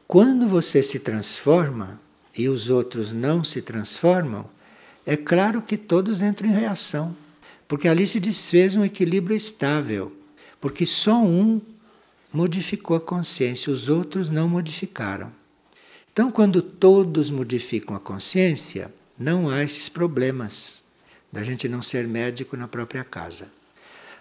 Quando 0.07 0.47
você 0.47 0.83
se 0.83 0.99
transforma 0.99 1.99
e 2.37 2.47
os 2.47 2.69
outros 2.69 3.11
não 3.11 3.43
se 3.43 3.61
transformam, 3.61 4.49
é 5.05 5.17
claro 5.17 5.61
que 5.61 5.77
todos 5.77 6.21
entram 6.21 6.49
em 6.49 6.53
reação, 6.53 7.15
porque 7.67 7.87
ali 7.87 8.05
se 8.05 8.19
desfez 8.19 8.75
um 8.75 8.85
equilíbrio 8.85 9.35
estável, 9.35 10.15
porque 10.61 10.85
só 10.85 11.21
um 11.21 11.61
modificou 12.31 12.97
a 12.97 13.01
consciência, 13.01 13.71
os 13.71 13.89
outros 13.89 14.29
não 14.29 14.47
modificaram. 14.47 15.31
Então, 16.11 16.31
quando 16.31 16.61
todos 16.61 17.29
modificam 17.29 17.95
a 17.95 17.99
consciência, 17.99 18.93
não 19.17 19.49
há 19.49 19.63
esses 19.63 19.89
problemas 19.89 20.82
da 21.33 21.43
gente 21.43 21.67
não 21.67 21.81
ser 21.81 22.07
médico 22.07 22.55
na 22.55 22.67
própria 22.67 23.03
casa. 23.03 23.47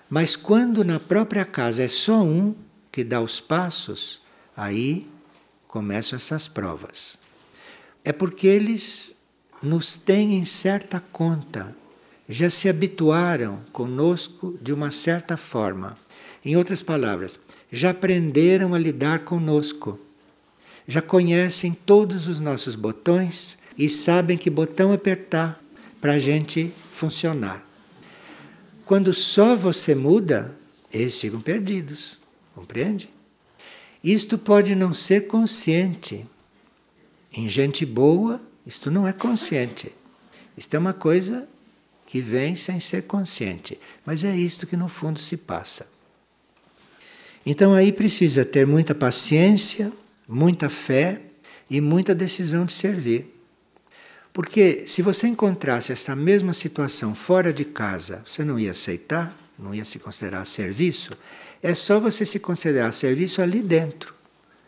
Mas 0.09 0.35
quando 0.35 0.83
na 0.83 0.99
própria 0.99 1.45
casa 1.45 1.83
é 1.83 1.89
só 1.89 2.23
um 2.23 2.55
que 2.91 3.05
dá 3.05 3.21
os 3.21 3.39
passos, 3.39 4.23
aí 4.57 5.07
começam 5.69 6.17
essas 6.17 6.49
provas. 6.49 7.19
É 8.03 8.13
porque 8.13 8.47
eles 8.47 9.15
nos 9.63 9.95
têm 9.95 10.39
em 10.39 10.45
certa 10.47 11.01
conta, 11.13 11.77
já 12.27 12.49
se 12.49 12.67
habituaram 12.67 13.61
conosco 13.73 14.59
de 14.63 14.73
uma 14.73 14.91
certa 14.91 15.37
forma. 15.37 15.99
Em 16.43 16.57
outras 16.57 16.83
palavras, 16.83 17.39
já 17.71 17.91
aprenderam 17.91 18.73
a 18.73 18.79
lidar 18.79 19.19
conosco, 19.19 20.01
já 20.89 21.03
conhecem 21.03 21.75
todos 21.75 22.27
os 22.27 22.41
nossos 22.41 22.75
botões 22.75 23.59
e 23.77 23.87
sabem 23.87 24.39
que 24.39 24.49
botão 24.49 24.95
apertar 24.95 25.62
para 26.03 26.15
a 26.15 26.19
gente 26.19 26.75
funcionar. 26.91 27.65
Quando 28.85 29.15
só 29.15 29.55
você 29.55 29.95
muda, 29.95 30.53
eles 30.93 31.17
ficam 31.17 31.41
perdidos, 31.41 32.21
compreende? 32.57 33.09
Isto 34.03 34.37
pode 34.37 34.75
não 34.75 34.93
ser 34.93 35.29
consciente. 35.29 36.27
Em 37.33 37.49
gente 37.49 37.87
boa, 37.87 38.41
isto 38.67 38.91
não 38.91 39.07
é 39.07 39.13
consciente. 39.13 39.93
Isto 40.57 40.75
é 40.75 40.79
uma 40.81 40.93
coisa 40.93 41.49
que 42.05 42.21
vem 42.21 42.57
sem 42.57 42.81
ser 42.81 43.03
consciente. 43.03 43.79
Mas 44.05 44.25
é 44.25 44.37
isto 44.37 44.67
que 44.67 44.77
no 44.77 44.89
fundo 44.89 45.21
se 45.21 45.37
passa. 45.37 45.89
Então 47.47 47.75
aí 47.75 47.93
precisa 47.93 48.45
ter 48.45 48.67
muita 48.67 48.93
paciência, 48.93 49.93
muita 50.27 50.69
fé 50.69 51.21
e 51.71 51.81
muita 51.81 52.13
decisão 52.13 52.65
de 52.65 52.73
servir. 52.73 53.32
Porque 54.33 54.85
se 54.87 55.03
você 55.03 55.29
encontrasse 55.29 55.93
esta 55.93 56.17
mesma 56.17 56.55
situação 56.55 57.15
fora 57.15 57.53
de 57.53 57.65
casa, 57.65 58.23
você 58.27 58.45
não 58.45 58.59
ia 58.59 58.71
aceitar, 58.71 59.37
não 59.59 59.75
ia 59.75 59.85
se 59.85 59.99
considerar 59.99 60.45
serviço. 60.47 61.13
É 61.63 61.75
só 61.75 62.01
você 62.01 62.25
se 62.25 62.39
considerar 62.39 62.93
serviço 62.93 63.43
ali 63.43 63.63
dentro, 63.63 64.15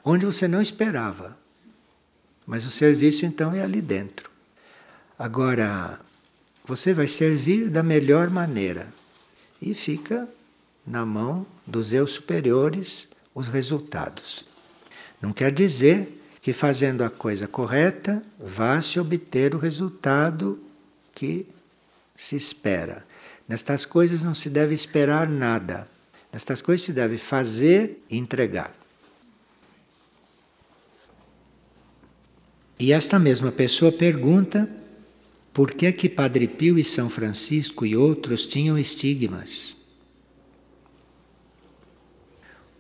onde 0.05 0.27
você 0.27 0.47
não 0.47 0.61
esperava. 0.61 1.37
Mas 2.47 2.67
o 2.67 2.71
serviço 2.71 3.25
então 3.25 3.53
é 3.55 3.63
ali 3.63 3.81
dentro. 3.81 4.31
Agora, 5.19 5.99
você 6.67 6.93
vai 6.93 7.07
servir 7.07 7.71
da 7.71 7.83
melhor 7.83 8.29
maneira 8.29 8.87
e 9.63 9.73
fica 9.75 10.29
na 10.87 11.07
mão 11.07 11.47
dos 11.67 11.95
eu 11.95 12.07
superiores 12.07 13.09
os 13.35 13.49
resultados. 13.49 14.45
Não 15.23 15.33
quer 15.33 15.51
dizer 15.51 16.21
que 16.45 16.53
fazendo 16.53 17.03
a 17.03 17.09
coisa 17.09 17.49
correta 17.49 18.23
vá 18.39 18.79
se 18.79 19.01
obter 19.01 19.55
o 19.55 19.59
resultado 19.59 20.63
que 21.15 21.47
se 22.15 22.37
espera. 22.37 23.03
Nestas 23.49 23.87
coisas 23.87 24.23
não 24.23 24.35
se 24.35 24.51
deve 24.51 24.75
esperar 24.75 25.27
nada. 25.27 25.89
Nestas 26.31 26.61
coisas 26.61 26.85
se 26.85 26.93
deve 26.93 27.17
fazer 27.17 27.99
e 28.11 28.19
entregar. 28.19 28.77
E 32.79 32.93
esta 32.93 33.19
mesma 33.19 33.51
pessoa 33.51 33.91
pergunta 33.91 34.69
por 35.51 35.73
que 35.73 35.91
que 35.95 36.11
Padre 36.11 36.47
Pio 36.47 36.79
e 36.79 36.85
São 36.85 37.09
Francisco 37.09 37.87
e 37.87 37.97
outros 37.97 38.47
tinham 38.47 38.79
estigmas. 38.79 39.79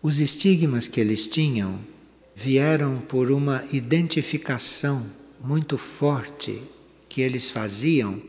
Os 0.02 0.18
estigmas 0.18 0.86
que 0.86 1.00
eles 1.00 1.26
tinham 1.26 1.93
vieram 2.34 2.98
por 3.00 3.30
uma 3.30 3.64
identificação 3.72 5.10
muito 5.40 5.78
forte 5.78 6.62
que 7.08 7.20
eles 7.20 7.50
faziam 7.50 8.20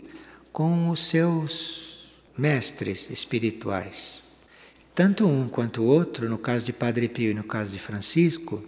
com 0.51 0.89
os 0.89 1.07
seus 1.07 2.13
mestres 2.37 3.09
espirituais. 3.09 4.23
Tanto 4.93 5.27
um 5.27 5.47
quanto 5.47 5.81
o 5.81 5.85
outro, 5.85 6.29
no 6.29 6.37
caso 6.37 6.63
de 6.65 6.71
Padre 6.71 7.09
Pio 7.09 7.31
e 7.31 7.33
no 7.33 7.43
caso 7.43 7.71
de 7.71 7.79
Francisco, 7.79 8.63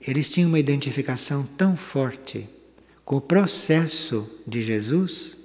eles 0.00 0.30
tinham 0.30 0.48
uma 0.48 0.58
identificação 0.58 1.44
tão 1.44 1.76
forte 1.76 2.48
com 3.04 3.16
o 3.16 3.20
processo 3.20 4.28
de 4.46 4.62
Jesus 4.62 5.36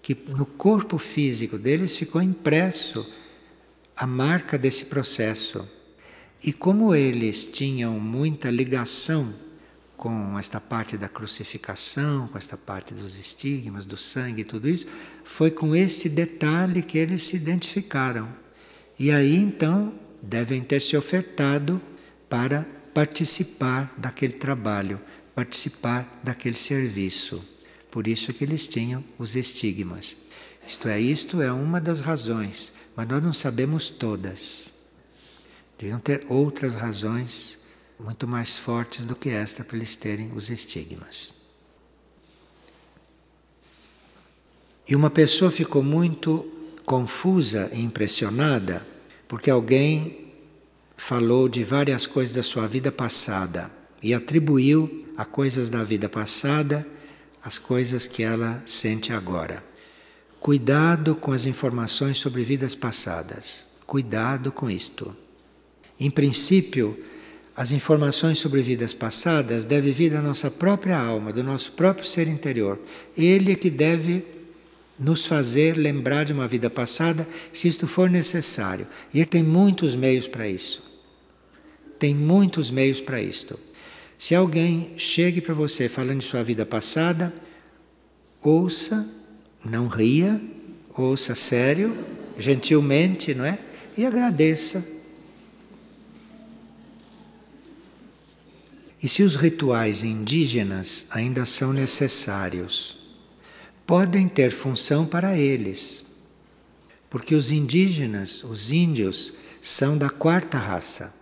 que 0.00 0.16
no 0.28 0.46
corpo 0.46 0.98
físico 0.98 1.58
deles 1.58 1.96
ficou 1.96 2.22
impresso 2.22 3.12
a 3.96 4.06
marca 4.06 4.56
desse 4.56 4.84
processo. 4.84 5.66
E 6.42 6.52
como 6.52 6.94
eles 6.94 7.44
tinham 7.44 7.98
muita 7.98 8.50
ligação 8.50 9.34
com 9.96 10.38
esta 10.38 10.60
parte 10.60 10.96
da 10.96 11.08
crucificação, 11.08 12.28
com 12.28 12.36
esta 12.38 12.56
parte 12.56 12.92
dos 12.92 13.18
estigmas, 13.18 13.86
do 13.86 13.96
sangue 13.96 14.42
e 14.42 14.44
tudo 14.44 14.68
isso, 14.68 14.86
foi 15.24 15.50
com 15.50 15.74
este 15.74 16.08
detalhe 16.08 16.82
que 16.82 16.98
eles 16.98 17.22
se 17.22 17.36
identificaram. 17.36 18.28
E 18.98 19.10
aí 19.10 19.34
então 19.34 19.92
devem 20.22 20.62
ter 20.62 20.80
se 20.82 20.96
ofertado 20.96 21.80
para 22.28 22.66
participar 22.92 23.92
daquele 23.96 24.34
trabalho, 24.34 25.00
participar 25.34 26.20
daquele 26.22 26.56
serviço. 26.56 27.42
Por 27.90 28.06
isso 28.06 28.32
que 28.32 28.44
eles 28.44 28.66
tinham 28.66 29.02
os 29.18 29.34
estigmas. 29.34 30.16
Isto 30.66 30.88
é, 30.88 31.00
isto 31.00 31.40
é 31.40 31.50
uma 31.52 31.80
das 31.80 32.00
razões, 32.00 32.72
mas 32.94 33.08
nós 33.08 33.22
não 33.22 33.32
sabemos 33.32 33.88
todas. 33.88 34.75
Deviam 35.78 35.98
ter 35.98 36.24
outras 36.28 36.74
razões 36.74 37.64
muito 37.98 38.26
mais 38.26 38.56
fortes 38.56 39.04
do 39.04 39.14
que 39.16 39.28
esta 39.28 39.64
para 39.64 39.76
eles 39.76 39.96
terem 39.96 40.32
os 40.34 40.50
estigmas. 40.50 41.34
E 44.88 44.94
uma 44.94 45.10
pessoa 45.10 45.50
ficou 45.50 45.82
muito 45.82 46.50
confusa 46.84 47.68
e 47.72 47.82
impressionada 47.82 48.86
porque 49.26 49.50
alguém 49.50 50.32
falou 50.96 51.48
de 51.48 51.64
várias 51.64 52.06
coisas 52.06 52.34
da 52.34 52.42
sua 52.42 52.66
vida 52.66 52.92
passada 52.92 53.70
e 54.02 54.14
atribuiu 54.14 55.04
a 55.16 55.24
coisas 55.24 55.68
da 55.68 55.82
vida 55.82 56.08
passada 56.08 56.86
as 57.42 57.58
coisas 57.58 58.08
que 58.08 58.24
ela 58.24 58.60
sente 58.64 59.12
agora. 59.12 59.64
Cuidado 60.40 61.14
com 61.14 61.30
as 61.30 61.44
informações 61.46 62.18
sobre 62.18 62.42
vidas 62.42 62.74
passadas. 62.74 63.68
Cuidado 63.86 64.50
com 64.50 64.68
isto. 64.68 65.16
Em 65.98 66.10
princípio, 66.10 66.96
as 67.56 67.72
informações 67.72 68.38
sobre 68.38 68.60
vidas 68.60 68.92
passadas 68.92 69.64
devem 69.64 69.92
vir 69.92 70.10
da 70.10 70.20
nossa 70.20 70.50
própria 70.50 70.98
alma, 70.98 71.32
do 71.32 71.42
nosso 71.42 71.72
próprio 71.72 72.06
ser 72.06 72.28
interior. 72.28 72.78
Ele 73.16 73.52
é 73.52 73.54
que 73.54 73.70
deve 73.70 74.22
nos 74.98 75.26
fazer 75.26 75.76
lembrar 75.76 76.24
de 76.24 76.32
uma 76.32 76.46
vida 76.46 76.68
passada, 76.68 77.26
se 77.52 77.68
isto 77.68 77.86
for 77.86 78.10
necessário. 78.10 78.86
E 79.12 79.18
ele 79.18 79.26
tem 79.26 79.42
muitos 79.42 79.94
meios 79.94 80.26
para 80.26 80.48
isso. 80.48 80.82
Tem 81.98 82.14
muitos 82.14 82.70
meios 82.70 83.00
para 83.00 83.20
isto. 83.20 83.58
Se 84.18 84.34
alguém 84.34 84.92
chegue 84.96 85.40
para 85.40 85.54
você 85.54 85.88
falando 85.88 86.20
de 86.20 86.24
sua 86.24 86.42
vida 86.42 86.64
passada, 86.64 87.32
ouça, 88.42 89.06
não 89.64 89.88
ria, 89.88 90.40
ouça 90.94 91.34
sério, 91.34 91.96
gentilmente, 92.38 93.34
não 93.34 93.44
é? 93.44 93.58
E 93.96 94.04
agradeça. 94.06 94.95
E 99.02 99.08
se 99.08 99.22
os 99.22 99.36
rituais 99.36 100.02
indígenas 100.02 101.06
ainda 101.10 101.44
são 101.44 101.72
necessários, 101.72 102.96
podem 103.86 104.26
ter 104.26 104.50
função 104.50 105.06
para 105.06 105.36
eles. 105.36 106.06
Porque 107.10 107.34
os 107.34 107.50
indígenas, 107.50 108.42
os 108.42 108.72
índios, 108.72 109.34
são 109.60 109.98
da 109.98 110.08
quarta 110.08 110.58
raça. 110.58 111.14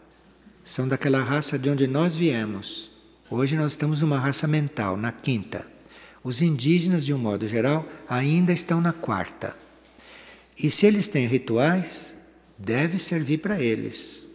São 0.64 0.86
daquela 0.86 1.22
raça 1.22 1.58
de 1.58 1.68
onde 1.68 1.86
nós 1.86 2.16
viemos. 2.16 2.90
Hoje 3.28 3.56
nós 3.56 3.72
estamos 3.72 4.00
numa 4.00 4.18
raça 4.18 4.46
mental, 4.46 4.96
na 4.96 5.10
quinta. 5.10 5.66
Os 6.22 6.40
indígenas, 6.40 7.04
de 7.04 7.12
um 7.12 7.18
modo 7.18 7.46
geral, 7.48 7.86
ainda 8.08 8.52
estão 8.52 8.80
na 8.80 8.92
quarta. 8.92 9.54
E 10.56 10.70
se 10.70 10.86
eles 10.86 11.08
têm 11.08 11.26
rituais, 11.26 12.16
deve 12.56 12.98
servir 12.98 13.38
para 13.38 13.60
eles, 13.60 14.26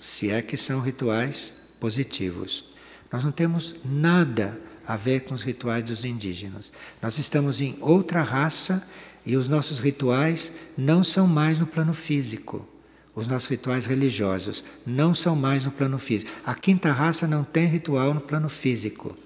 se 0.00 0.30
é 0.30 0.40
que 0.40 0.56
são 0.56 0.80
rituais 0.80 1.54
positivos. 1.78 2.69
Nós 3.12 3.24
não 3.24 3.32
temos 3.32 3.76
nada 3.84 4.60
a 4.86 4.96
ver 4.96 5.20
com 5.20 5.34
os 5.34 5.42
rituais 5.42 5.84
dos 5.84 6.04
indígenas. 6.04 6.72
Nós 7.02 7.18
estamos 7.18 7.60
em 7.60 7.76
outra 7.80 8.22
raça 8.22 8.86
e 9.24 9.36
os 9.36 9.48
nossos 9.48 9.80
rituais 9.80 10.52
não 10.76 11.04
são 11.04 11.26
mais 11.26 11.58
no 11.58 11.66
plano 11.66 11.92
físico. 11.92 12.66
Os 13.14 13.26
nossos 13.26 13.48
rituais 13.48 13.86
religiosos 13.86 14.64
não 14.86 15.14
são 15.14 15.34
mais 15.34 15.64
no 15.64 15.70
plano 15.70 15.98
físico. 15.98 16.30
A 16.44 16.54
quinta 16.54 16.92
raça 16.92 17.26
não 17.26 17.44
tem 17.44 17.66
ritual 17.66 18.14
no 18.14 18.20
plano 18.20 18.48
físico. 18.48 19.16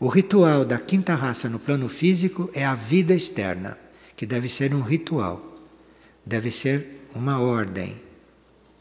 O 0.00 0.08
ritual 0.08 0.64
da 0.64 0.78
quinta 0.78 1.14
raça 1.14 1.48
no 1.48 1.58
plano 1.58 1.88
físico 1.88 2.50
é 2.52 2.64
a 2.64 2.74
vida 2.74 3.14
externa, 3.14 3.78
que 4.16 4.26
deve 4.26 4.48
ser 4.48 4.74
um 4.74 4.80
ritual, 4.80 5.56
deve 6.26 6.50
ser 6.50 7.08
uma 7.14 7.38
ordem, 7.38 7.94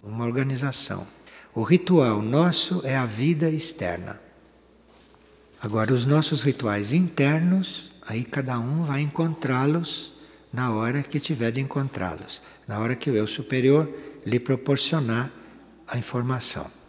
uma 0.02 0.26
organização. 0.26 1.06
O 1.54 1.64
ritual 1.64 2.22
nosso 2.22 2.82
é 2.86 2.95
a 2.95 3.06
vida 3.06 3.49
externa. 3.49 4.20
Agora, 5.62 5.93
os 5.93 6.06
nossos 6.06 6.43
rituais 6.43 6.93
internos, 6.93 7.91
aí 8.08 8.24
cada 8.24 8.58
um 8.58 8.84
vai 8.84 9.02
encontrá-los 9.02 10.14
na 10.52 10.72
hora 10.72 11.04
que 11.04 11.20
tiver 11.20 11.52
de 11.52 11.62
encontrá-los, 11.62 12.41
na 12.68 12.80
hora 12.80 12.95
que 12.95 13.10
o 13.12 13.16
eu 13.16 13.28
superior 13.28 13.89
lhe 14.26 14.39
proporcionar 14.39 15.32
a 15.88 15.97
informação. 15.97 16.80